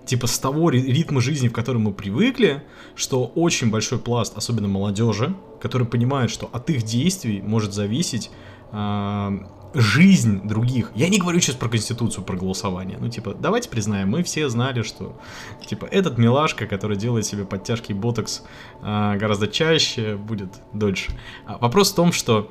[0.05, 2.65] Типа с того ритма жизни, в котором мы привыкли,
[2.97, 8.31] что очень большой пласт, особенно молодежи, который понимает, что от их действий может зависеть
[8.73, 9.31] э,
[9.75, 10.91] жизнь других.
[10.95, 12.99] Я не говорю сейчас про конституцию, про голосование.
[13.01, 15.19] Ну, типа, давайте признаем, мы все знали, что,
[15.65, 18.43] типа, этот милашка, который делает себе подтяжки и ботокс
[18.83, 21.13] э, гораздо чаще, будет дольше.
[21.47, 22.51] А вопрос в том, что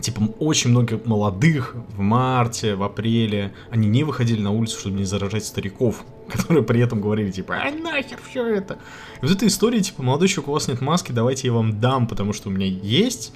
[0.00, 5.04] типа очень много молодых в марте, в апреле, они не выходили на улицу, чтобы не
[5.04, 8.78] заражать стариков, которые при этом говорили, типа, а нахер все это.
[9.20, 12.06] И вот эта история, типа, молодой человек, у вас нет маски, давайте я вам дам,
[12.06, 13.32] потому что у меня есть.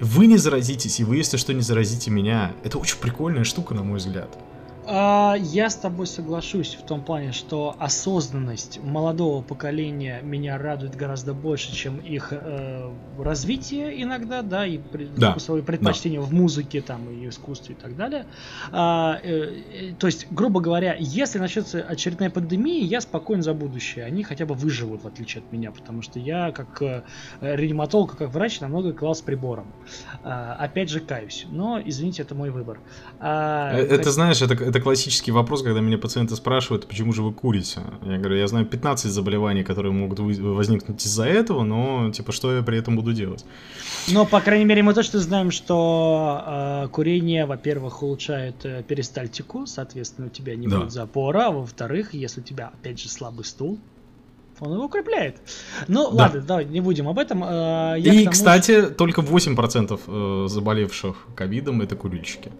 [0.00, 2.52] Вы не заразитесь, и вы, если что, не заразите меня.
[2.64, 4.28] Это очень прикольная штука, на мой взгляд.
[4.86, 11.34] А, я с тобой соглашусь в том плане, что осознанность молодого поколения меня радует гораздо
[11.34, 14.80] больше, чем их э, развитие иногда, да, и
[15.16, 15.38] да.
[15.38, 16.26] свои предпочтения да.
[16.26, 18.26] в музыке, там, и искусстве и так далее.
[18.72, 24.04] А, э, э, то есть, грубо говоря, если начнется очередная пандемия, я спокоен за будущее.
[24.04, 27.02] Они хотя бы выживут, в отличие от меня, потому что я, как э,
[27.40, 29.72] реаниматолог, как врач, намного клал с прибором.
[30.22, 31.46] А, опять же, каюсь.
[31.50, 32.80] Но, извините, это мой выбор.
[33.20, 34.12] А, э, это, как...
[34.12, 37.80] знаешь, это это классический вопрос, когда меня пациенты спрашивают, почему же вы курите?
[38.02, 42.62] Я говорю, я знаю 15 заболеваний, которые могут возникнуть из-за этого, но типа что я
[42.62, 43.44] при этом буду делать?
[44.08, 50.26] Но, по крайней мере, мы точно знаем, что э, курение, во-первых, улучшает э, перистальтику, соответственно,
[50.26, 50.80] у тебя не да.
[50.80, 53.78] будет запора, а во-вторых, если у тебя, опять же, слабый стул,
[54.58, 55.36] он его укрепляет.
[55.86, 56.24] Ну, да.
[56.24, 57.44] ладно, давай, не будем об этом.
[57.44, 58.90] Э, И, тому, кстати, что...
[58.90, 62.50] только 8% э, заболевших ковидом это курильщики.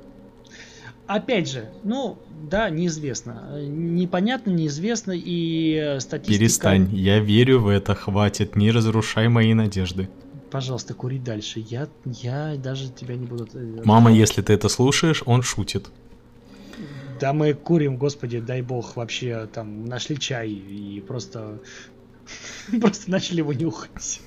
[1.06, 2.18] Опять же, ну,
[2.50, 3.58] да, неизвестно.
[3.60, 6.38] Непонятно, неизвестно, и статистика...
[6.38, 10.08] Перестань, я верю в это, хватит, не разрушай мои надежды.
[10.50, 13.48] Пожалуйста, кури дальше, я, я даже тебя не буду...
[13.54, 15.90] Э, Мама, если ты это слушаешь, он шутит.
[17.20, 21.58] Да мы курим, господи, дай бог, вообще там нашли чай и просто...
[22.80, 24.20] Просто начали его нюхать.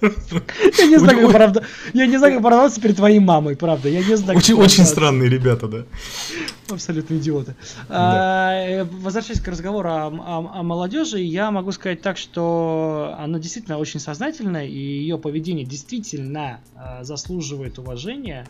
[0.00, 1.64] Я не знаю, как правда.
[1.92, 3.88] Я не знаю, как оправдаться перед твоей мамой, правда.
[3.88, 4.38] Я не знаю.
[4.38, 5.84] Очень, очень странные ребята, да.
[6.68, 7.54] Абсолютно идиоты.
[7.88, 7.94] Да.
[8.50, 13.38] А, э, возвращаясь к разговору о, о, о молодежи, я могу сказать так, что она
[13.38, 18.46] действительно очень сознательная, и ее поведение действительно а, заслуживает уважения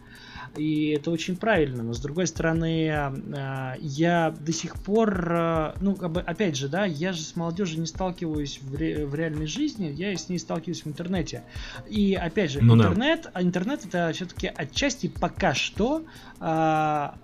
[0.57, 5.97] и это очень правильно, но с другой стороны, а, я до сих пор, а, ну,
[6.03, 10.17] опять же, да, я же с молодежью не сталкиваюсь в, ре, в реальной жизни, я
[10.17, 11.45] с ней сталкиваюсь в интернете.
[11.89, 13.43] И опять же, ну, интернет, да.
[13.43, 16.05] интернет это все-таки отчасти пока что
[16.41, 17.17] а,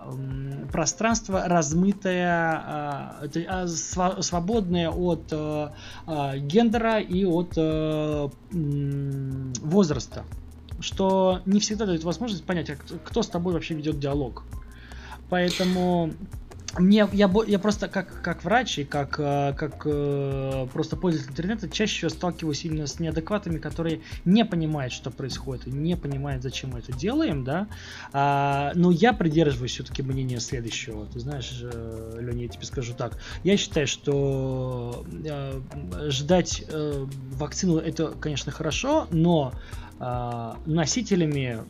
[0.70, 5.72] пространство размытое, а, а, св свободное от а,
[6.36, 10.24] гендера и от а, возраста
[10.80, 14.44] что не всегда дает возможность понять, а кто с тобой вообще ведет диалог.
[15.28, 16.14] Поэтому
[16.78, 21.68] мне, я, я просто как, как врач и как, э, как э, просто пользователь интернета
[21.68, 26.80] чаще всего сталкиваюсь именно с неадекватами, которые не понимают, что происходит, не понимают, зачем мы
[26.80, 27.68] это делаем, да.
[28.12, 31.06] А, но я придерживаюсь все-таки мнения следующего.
[31.06, 33.18] Ты знаешь, э, Леня, я тебе скажу так.
[33.44, 35.60] Я считаю, что э,
[36.08, 36.64] ждать
[37.32, 39.52] вакцину это, конечно, хорошо, но
[39.98, 41.60] носителями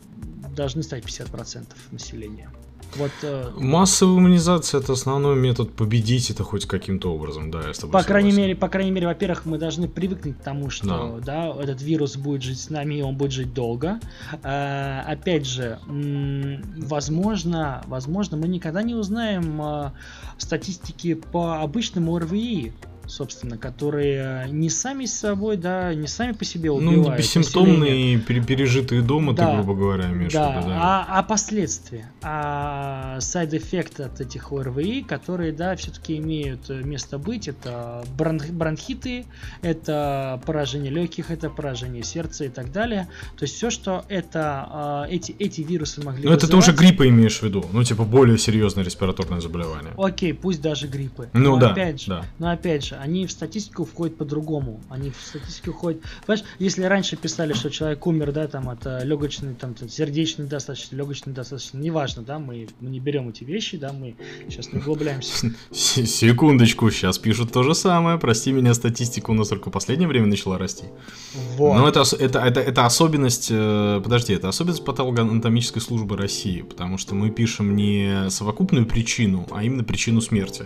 [0.55, 2.49] должны стать 50% населения.
[2.95, 7.77] Вот, э, Массовая иммунизация это основной метод победить это хоть каким-то образом, да, я с
[7.77, 8.07] тобой По согласен.
[8.07, 11.53] крайней мере, по крайней мере, во-первых, мы должны привыкнуть к тому, что да.
[11.53, 13.99] да, этот вирус будет жить с нами, и он будет жить долго.
[14.43, 19.93] А, опять же, возможно, возможно, мы никогда не узнаем а,
[20.37, 22.73] статистики по обычному ОРВИ
[23.07, 27.07] собственно, которые не сами с собой, да, не сами по себе ну, убивают.
[27.07, 30.77] Ну, бессимптомные, пережитые дома, да, ты, грубо говоря, имеешь да, в виду, да.
[30.79, 37.47] А, а последствия, а side effect от этих ОРВИ, которые, да, все-таки имеют место быть,
[37.47, 39.25] это бронх, бронхиты,
[39.61, 43.07] это поражение легких, это поражение сердца и так далее.
[43.37, 47.07] То есть все, что это, а, эти, эти вирусы могли Ну, это ты уже гриппа
[47.07, 49.93] имеешь в виду, ну, типа более серьезное респираторное заболевание.
[49.97, 51.29] Окей, пусть даже гриппы.
[51.33, 52.25] Ну, но да, опять же, да.
[52.39, 54.81] Но опять же, они в статистику входят по-другому.
[54.89, 56.01] Они в статистику входят...
[56.25, 60.95] Понимаешь, если раньше писали, что человек умер, да, там, от э, легочной, там, сердечной недостаточности,
[60.95, 64.15] легочной недостаточности, неважно, да, мы, мы не берем эти вещи, да, мы
[64.49, 65.51] сейчас не углубляемся.
[65.71, 70.27] Секундочку, сейчас пишут то же самое, прости меня, статистика у нас только в последнее время
[70.27, 70.85] начала расти.
[71.55, 71.77] Вот.
[71.77, 77.15] Но это, это, это, это особенность, э, подожди, это особенность патологоанатомической службы России, потому что
[77.15, 80.65] мы пишем не совокупную причину, а именно причину смерти.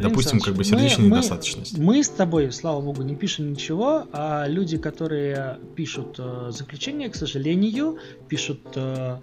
[0.00, 1.78] Допустим, как бы сердечная мы, недостаточность.
[1.78, 7.08] Мы, мы с тобой, слава богу, не пишем ничего, а люди, которые пишут э, заключение,
[7.08, 9.18] к сожалению, пишут э,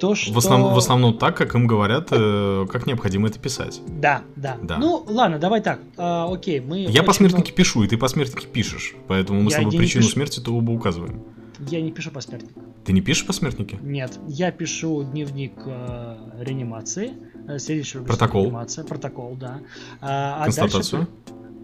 [0.00, 0.32] то, что...
[0.32, 3.80] В основном, в основном так, как им говорят, э, как необходимо это писать.
[3.86, 4.56] Да, да.
[4.62, 4.78] да.
[4.78, 5.80] Ну, ладно, давай так.
[5.96, 6.80] Э, окей, мы...
[6.80, 8.94] Я по смертнике пишу, и ты по смертнике пишешь.
[9.08, 10.12] Поэтому мы я, с тобой причину пишу...
[10.12, 11.22] смерти то оба указываем.
[11.58, 12.60] Я не пишу по смертнику.
[12.84, 13.78] Ты не пишешь по смертнике?
[13.82, 17.14] Нет, я пишу дневник э, реанимации,
[17.48, 18.44] э, следующего протокол.
[18.44, 19.60] реанимация, протокол, да.
[20.00, 21.00] А, а Констатацию.
[21.00, 21.12] Дальше,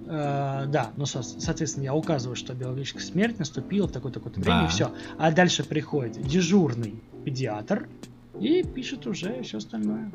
[0.07, 4.67] э, да, ну, соответственно, я указываю, что биологическая смерть наступила в такое-такое время, да.
[4.67, 4.91] и все.
[5.19, 7.89] А дальше приходит дежурный педиатр
[8.41, 10.11] и пишет уже все остальное.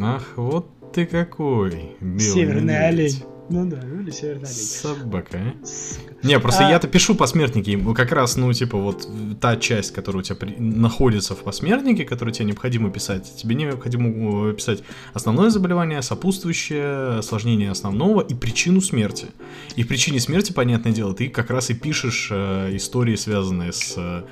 [0.00, 3.22] Ах, вот ты какой, белый Северный олень.
[3.50, 4.54] Ну да, ну или северный олень.
[4.54, 5.66] Собака, а?
[5.66, 6.14] Сука.
[6.22, 6.70] Не, просто а...
[6.70, 9.08] я-то пишу посмертники, как раз, ну, типа, вот
[9.40, 10.54] та часть, которая у тебя при...
[10.56, 14.84] находится в посмертнике, которую тебе необходимо писать, тебе необходимо писать
[15.14, 19.26] основное заболевание, сопутствующее, осложнение основного и причину смерти.
[19.74, 23.94] И в причине смерти, понятное дело, ты как раз и пишешь э, истории, связанные с
[23.96, 24.22] э,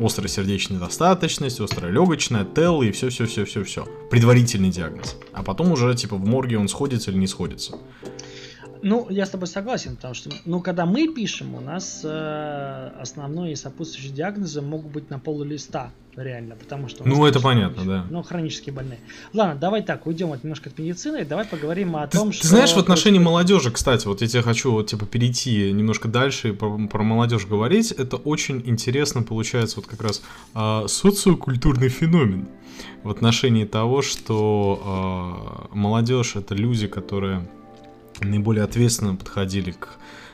[0.00, 3.86] острой сердечной недостаточностью, острая легочная, ТЭЛ и все-все-все-все-все.
[4.10, 5.16] Предварительный диагноз.
[5.34, 7.78] А потом уже, типа, в морге он сходится или не сходится.
[8.84, 13.52] Ну, я с тобой согласен, потому что, ну, когда мы пишем, у нас э, основной
[13.52, 17.02] и сопутствующие диагнозы могут быть на полу листа, реально, потому что...
[17.08, 18.06] Ну, это понятно, да.
[18.10, 18.98] Ну, хронические больные.
[19.32, 22.34] Ладно, давай так, уйдем от немножко от медицины, и давай поговорим о ты, том, ты
[22.34, 22.42] что...
[22.42, 26.50] Ты знаешь, в отношении молодежи, кстати, вот я тебе хочу, вот, типа, перейти немножко дальше
[26.50, 30.22] и про, про молодежь говорить, это очень интересно получается вот как раз
[30.54, 32.48] э, социокультурный феномен
[33.02, 37.48] в отношении того, что э, молодежь это люди, которые
[38.20, 39.88] наиболее ответственно подходили к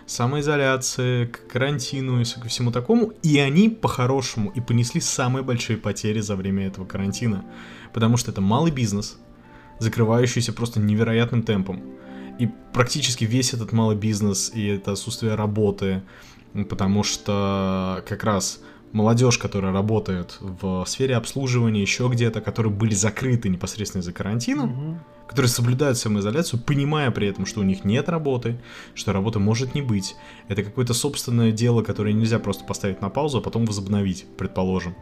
[0.06, 6.20] самоизоляции, к карантину и ко всему такому, и они по-хорошему и понесли самые большие потери
[6.20, 7.44] за время этого карантина,
[7.92, 9.18] потому что это малый бизнес,
[9.78, 11.82] закрывающийся просто невероятным темпом.
[12.40, 16.02] И практически весь этот малый бизнес и это отсутствие работы,
[16.68, 18.60] потому что как раз
[18.92, 24.98] молодежь, которая работает в сфере обслуживания, еще где-то, которые были закрыты непосредственно из-за карантина, угу.
[25.28, 28.60] которые соблюдают самоизоляцию, понимая при этом, что у них нет работы,
[28.94, 30.16] что работы может не быть.
[30.48, 34.94] Это какое-то собственное дело, которое нельзя просто поставить на паузу, а потом возобновить, предположим.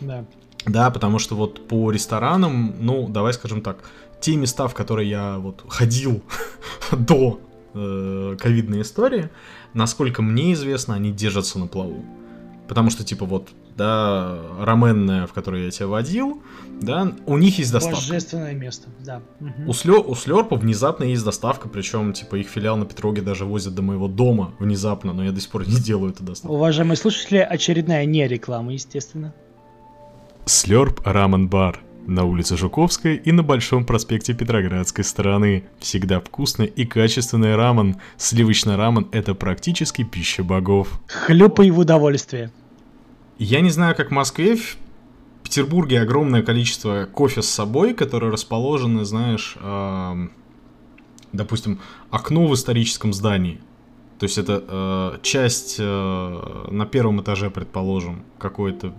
[0.00, 0.24] Да.
[0.66, 3.78] Да, потому что вот по ресторанам, ну, давай скажем так,
[4.20, 6.22] те места, в которые я вот ходил
[6.92, 7.38] до
[7.74, 9.28] э, ковидной истории,
[9.74, 12.02] насколько мне известно, они держатся на плаву.
[12.68, 16.42] Потому что, типа, вот, да, раменная, в которой я тебя водил,
[16.80, 17.98] да, у них есть доставка.
[17.98, 19.20] Божественное место, да.
[19.40, 19.70] Угу.
[19.70, 23.74] У, Слё, у Слёрпа внезапно есть доставка, причем, типа, их филиал на Петроге даже возят
[23.74, 26.54] до моего дома внезапно, но я до сих пор не делаю эту доставку.
[26.54, 29.34] Уважаемые слушатели, очередная не реклама, естественно.
[30.46, 35.64] Слёрп Рамен Бар на улице Жуковской и на Большом проспекте Петроградской стороны.
[35.78, 37.96] Всегда вкусный и качественный рамен.
[38.16, 41.00] Сливочный рамен– это практически пища богов.
[41.06, 42.50] Хлюпай в удовольствие.
[43.38, 44.76] Я не знаю, как в Москве, в
[45.42, 50.28] Петербурге огромное количество кофе с собой, которые расположены, знаешь, э,
[51.32, 51.80] допустим,
[52.10, 53.60] окно в историческом здании.
[54.18, 58.92] То есть это э, часть э, на первом этаже, предположим, какое-то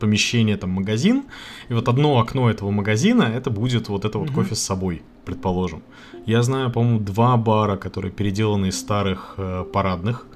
[0.00, 1.24] помещение, там магазин,
[1.68, 4.34] и вот одно окно этого магазина, это будет вот это вот mm-hmm.
[4.34, 5.82] кофе с собой, предположим.
[6.26, 10.26] Я знаю, по-моему, два бара, которые переделаны из старых э, парадных.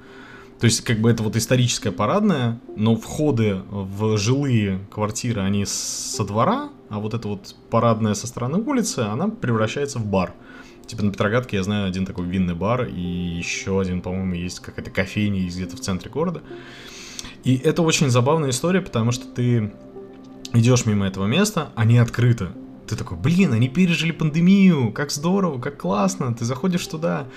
[0.60, 6.24] То есть, как бы это вот историческая парадная, но входы в жилые квартиры, они со
[6.24, 10.34] двора, а вот эта вот парадная со стороны улицы, она превращается в бар.
[10.90, 14.90] Типа на Петроградке я знаю один такой винный бар, и еще один, по-моему, есть какая-то
[14.90, 16.42] кофейня где-то в центре города.
[17.44, 19.72] И это очень забавная история, потому что ты
[20.52, 22.48] идешь мимо этого места, они открыты.
[22.88, 27.28] Ты такой, блин, они пережили пандемию, как здорово, как классно, ты заходишь туда.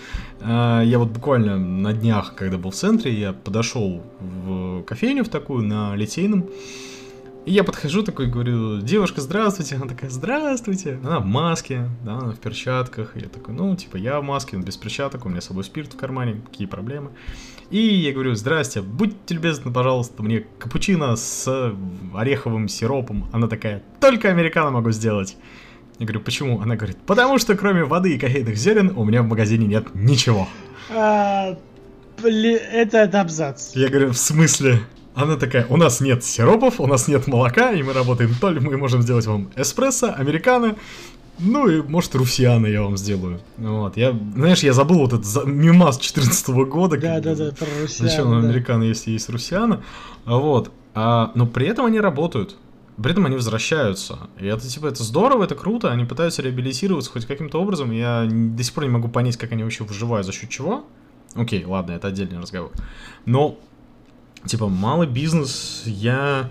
[0.41, 5.29] А, я вот буквально на днях, когда был в центре, я подошел в кофейню в
[5.29, 6.49] такую на Литейном,
[7.45, 9.75] и я подхожу такой, говорю, девушка, здравствуйте.
[9.75, 10.99] Она такая, здравствуйте.
[11.03, 13.17] Она в маске, да, она в перчатках.
[13.17, 15.93] И я такой, ну, типа, я в маске, без перчаток, у меня с собой спирт
[15.93, 17.11] в кармане, какие проблемы.
[17.69, 21.73] И я говорю, здрасте, будьте любезны, пожалуйста, мне капучино с
[22.13, 23.27] ореховым сиропом.
[23.33, 25.35] Она такая, только американо могу сделать.
[25.99, 26.61] Я говорю, почему?
[26.61, 30.47] Она говорит, потому что кроме воды и кофейных зерен у меня в магазине нет ничего.
[30.89, 31.57] А,
[32.21, 33.75] блин, это, это абзац.
[33.75, 34.79] Я говорю, в смысле?
[35.15, 38.77] Она такая, у нас нет сиропов, у нас нет молока, и мы работаем только, мы
[38.77, 40.75] можем сделать вам эспрессо, американо,
[41.39, 43.39] ну и, может, русианы я вам сделаю.
[43.57, 46.97] Вот, я, знаешь, я забыл вот этот за, мимас 14 года.
[46.97, 48.09] Да, да, да, про русианы.
[48.09, 48.37] Зачем да.
[48.37, 49.83] американо, если есть русиана?
[50.25, 52.55] Вот, а, но при этом они работают.
[53.01, 54.19] При этом они возвращаются.
[54.39, 57.91] И это, типа, это здорово, это круто, они пытаются реабилитироваться хоть каким-то образом.
[57.91, 60.85] Я до сих пор не могу понять, как они вообще выживают, за счет чего.
[61.33, 62.71] Окей, ладно, это отдельный разговор.
[63.25, 63.57] Но
[64.45, 66.49] типа, малый бизнес, я...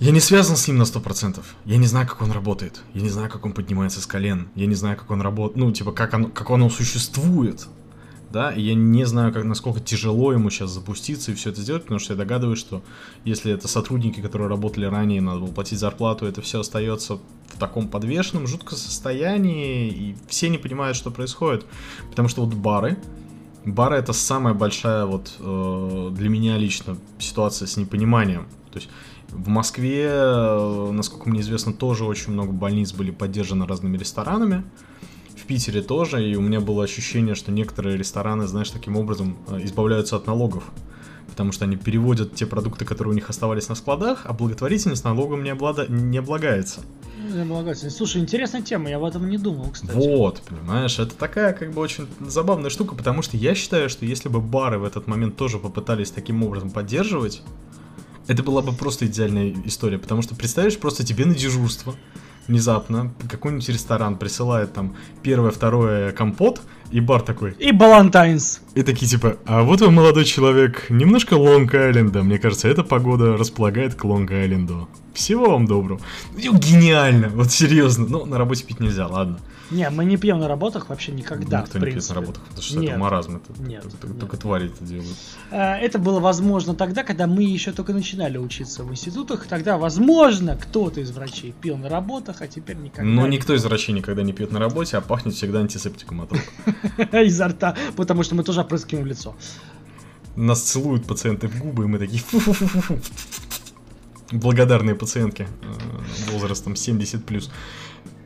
[0.00, 1.42] Я не связан с ним на 100%.
[1.64, 2.82] Я не знаю, как он работает.
[2.94, 4.48] Я не знаю, как он поднимается с колен.
[4.54, 5.56] Я не знаю, как он работает.
[5.56, 7.66] Ну, типа, как, оно, как оно существует.
[8.30, 11.84] Да, и я не знаю, как, насколько тяжело ему сейчас запуститься и все это сделать,
[11.84, 12.82] потому что я догадываюсь, что
[13.24, 17.88] если это сотрудники, которые работали ранее, надо было платить зарплату, это все остается в таком
[17.88, 21.64] подвешенном, жутком состоянии, и все не понимают, что происходит.
[22.10, 22.98] Потому что вот бары,
[23.64, 28.46] Бары это самая большая вот э, для меня лично ситуация с непониманием.
[28.70, 28.88] То есть
[29.30, 34.64] в Москве, э, насколько мне известно, тоже очень много больниц были поддержаны разными ресторанами.
[35.36, 39.60] В Питере тоже, и у меня было ощущение, что некоторые рестораны, знаешь, таким образом э,
[39.64, 40.64] избавляются от налогов.
[41.38, 45.44] Потому что они переводят те продукты, которые у них оставались на складах, а благотворительность налогом
[45.44, 45.86] не, облада...
[45.86, 46.80] не облагается.
[47.90, 49.92] Слушай, интересная тема, я об этом не думал, кстати.
[49.94, 54.28] Вот, понимаешь, это такая как бы очень забавная штука, потому что я считаю, что если
[54.28, 57.40] бы бары в этот момент тоже попытались таким образом поддерживать,
[58.26, 61.94] это была бы просто идеальная история, потому что представишь просто тебе на дежурство,
[62.48, 67.52] внезапно какой-нибудь ресторан присылает там первое, второе компот, и бар такой.
[67.58, 68.60] И Балантайнс.
[68.74, 72.22] И такие типа, а вот вы молодой человек, немножко Лонг-Айленда.
[72.22, 74.88] Мне кажется, эта погода располагает к Лонг-Айленду.
[75.12, 76.00] Всего вам доброго.
[76.34, 78.06] Ну, гениально, вот серьезно.
[78.08, 79.38] Ну, на работе пить нельзя, ладно.
[79.70, 81.60] Не, мы не пьем на работах вообще никогда.
[81.60, 82.90] Никто не пьет на работах, потому что нет.
[82.90, 83.36] это маразм.
[83.36, 84.18] Это, нет, это, нет.
[84.18, 85.16] Только твари это делают.
[85.50, 89.46] А, это было возможно тогда, когда мы еще только начинали учиться в институтах.
[89.46, 93.10] Тогда, возможно, кто-то из врачей пил на работах, а теперь никогда.
[93.10, 96.42] Но никто из врачей никогда не пьет на работе, а пахнет всегда антисептиком от рук.
[97.12, 99.36] Изо рта, потому что мы тоже опрыскиваем в лицо.
[100.36, 102.22] Нас целуют пациенты в губы, и мы такие.
[104.30, 107.50] Благодарные пациентки э, возрастом 70 плюс.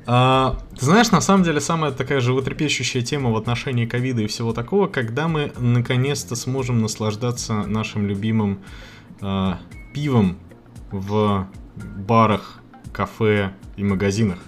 [0.07, 4.53] А, ты знаешь, на самом деле, самая такая животрепещущая тема в отношении ковида и всего
[4.53, 8.61] такого, когда мы наконец-то сможем наслаждаться нашим любимым
[9.21, 9.59] а,
[9.95, 10.39] пивом
[10.91, 11.47] в
[11.77, 12.61] барах,
[12.93, 14.39] кафе и магазинах.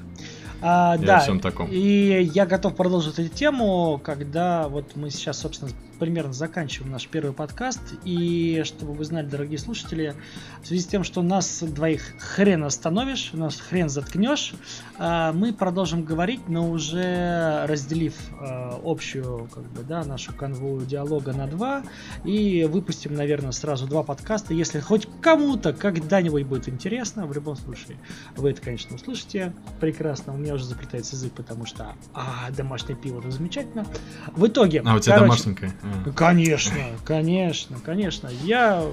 [0.60, 1.68] А, И да, всем таком.
[1.70, 7.32] и я готов продолжить эту тему, когда вот мы сейчас, собственно, примерно заканчиваем наш первый
[7.32, 7.80] подкаст.
[8.04, 10.14] И чтобы вы знали, дорогие слушатели,
[10.62, 14.54] в связи с тем, что нас двоих хрен остановишь, нас хрен заткнешь,
[14.98, 21.32] а, мы продолжим говорить, но уже разделив а, общую, как бы, да, нашу канву диалога
[21.32, 21.82] на два.
[22.24, 24.54] И выпустим, наверное, сразу два подкаста.
[24.54, 27.96] Если хоть кому-то когда-нибудь будет интересно, в любом случае,
[28.36, 30.34] вы это, конечно, услышите прекрасно.
[30.34, 33.86] У меня уже заплетается язык, потому что а, домашнее пиво это замечательно.
[34.34, 34.82] В итоге.
[34.84, 35.72] А у тебя короче, домашненькое?
[36.14, 36.74] Конечно,
[37.04, 38.28] конечно, конечно.
[38.42, 38.84] Я.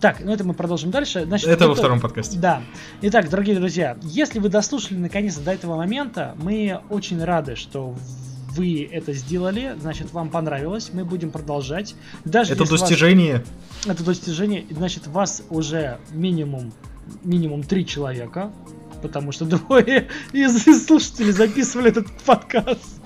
[0.00, 1.24] Так, ну это мы продолжим дальше.
[1.24, 2.38] Значит, Это во итог- втором подкасте.
[2.38, 2.62] Да.
[3.02, 7.96] Итак, дорогие друзья, если вы дослушали наконец-то до этого момента, мы очень рады, что
[8.56, 11.94] вы это сделали, значит, вам понравилось, мы будем продолжать.
[12.24, 13.44] Даже Это если вас- достижение.
[13.86, 16.72] это достижение, значит, вас уже минимум,
[17.24, 18.52] минимум три человека,
[19.02, 22.97] потому что двое из слушателей записывали этот подкаст.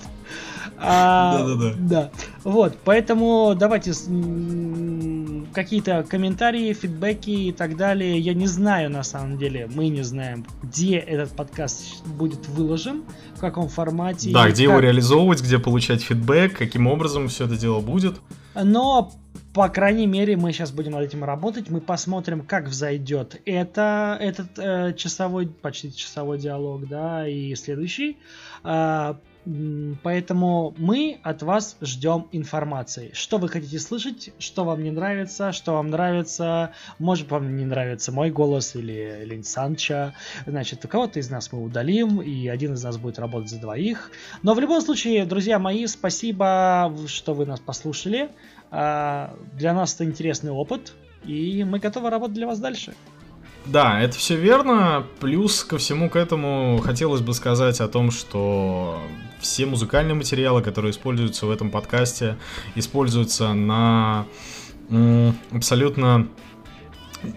[0.85, 1.73] А, Да-да-да.
[1.77, 2.11] Да.
[2.43, 3.93] Вот, поэтому давайте
[5.53, 8.19] какие-то комментарии, фидбэки и так далее.
[8.19, 13.03] Я не знаю, на самом деле, мы не знаем, где этот подкаст будет выложен,
[13.35, 14.31] в каком формате.
[14.33, 14.83] Да, где его как.
[14.83, 18.15] реализовывать, где получать фидбэк, каким образом все это дело будет.
[18.55, 19.11] Но,
[19.53, 21.69] по крайней мере, мы сейчас будем над этим работать.
[21.69, 28.17] Мы посмотрим, как взойдет это, этот э, часовой, почти часовой диалог, да, и следующий.
[28.63, 29.17] А,
[30.03, 33.11] поэтому мы от вас ждем информации.
[33.13, 36.71] Что вы хотите слышать, что вам не нравится, что вам нравится.
[36.99, 40.13] Может, вам не нравится мой голос или Лень Санча.
[40.45, 44.11] Значит, кого-то из нас мы удалим, и один из нас будет работать за двоих.
[44.41, 48.29] Но в любом случае, друзья мои, спасибо, что вы нас послушали.
[48.71, 50.93] А, Для нас это интересный опыт,
[51.25, 52.93] и мы готовы работать для вас дальше.
[53.65, 55.05] Да, это все верно.
[55.19, 58.99] Плюс ко всему к этому хотелось бы сказать о том, что
[59.43, 62.37] все музыкальные материалы, которые используются в этом подкасте,
[62.75, 64.25] используются на
[65.51, 66.27] абсолютно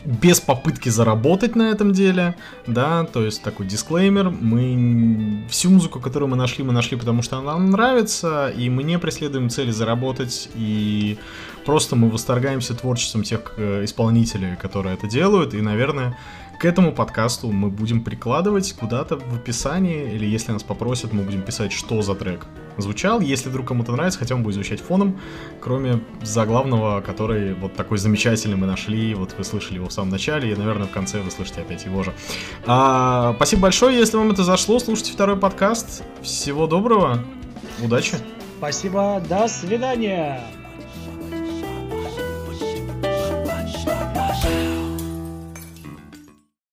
[0.05, 2.37] без попытки заработать на этом деле,
[2.67, 7.39] да, то есть такой дисклеймер, мы всю музыку, которую мы нашли, мы нашли, потому что
[7.39, 11.19] она нам нравится, и мы не преследуем цели заработать, и
[11.65, 16.19] просто мы восторгаемся творчеством тех э, исполнителей, которые это делают, и, наверное,
[16.59, 21.43] к этому подкасту мы будем прикладывать куда-то в описании, или если нас попросят, мы будем
[21.43, 22.47] писать, что за трек
[22.79, 23.21] звучал.
[23.21, 25.19] Если вдруг кому-то нравится, хотя он будет звучать фоном,
[25.61, 30.53] кроме заглавного, который вот такой замечательный мы нашли, вот вы слышали его в самом начале,
[30.53, 32.13] и, наверное, в конце вы слышите опять его же.
[32.67, 36.05] А, спасибо большое, если вам это зашло, слушайте второй подкаст.
[36.23, 37.23] Всего доброго,
[37.83, 38.17] удачи!
[38.59, 40.56] Спасибо, до свидания!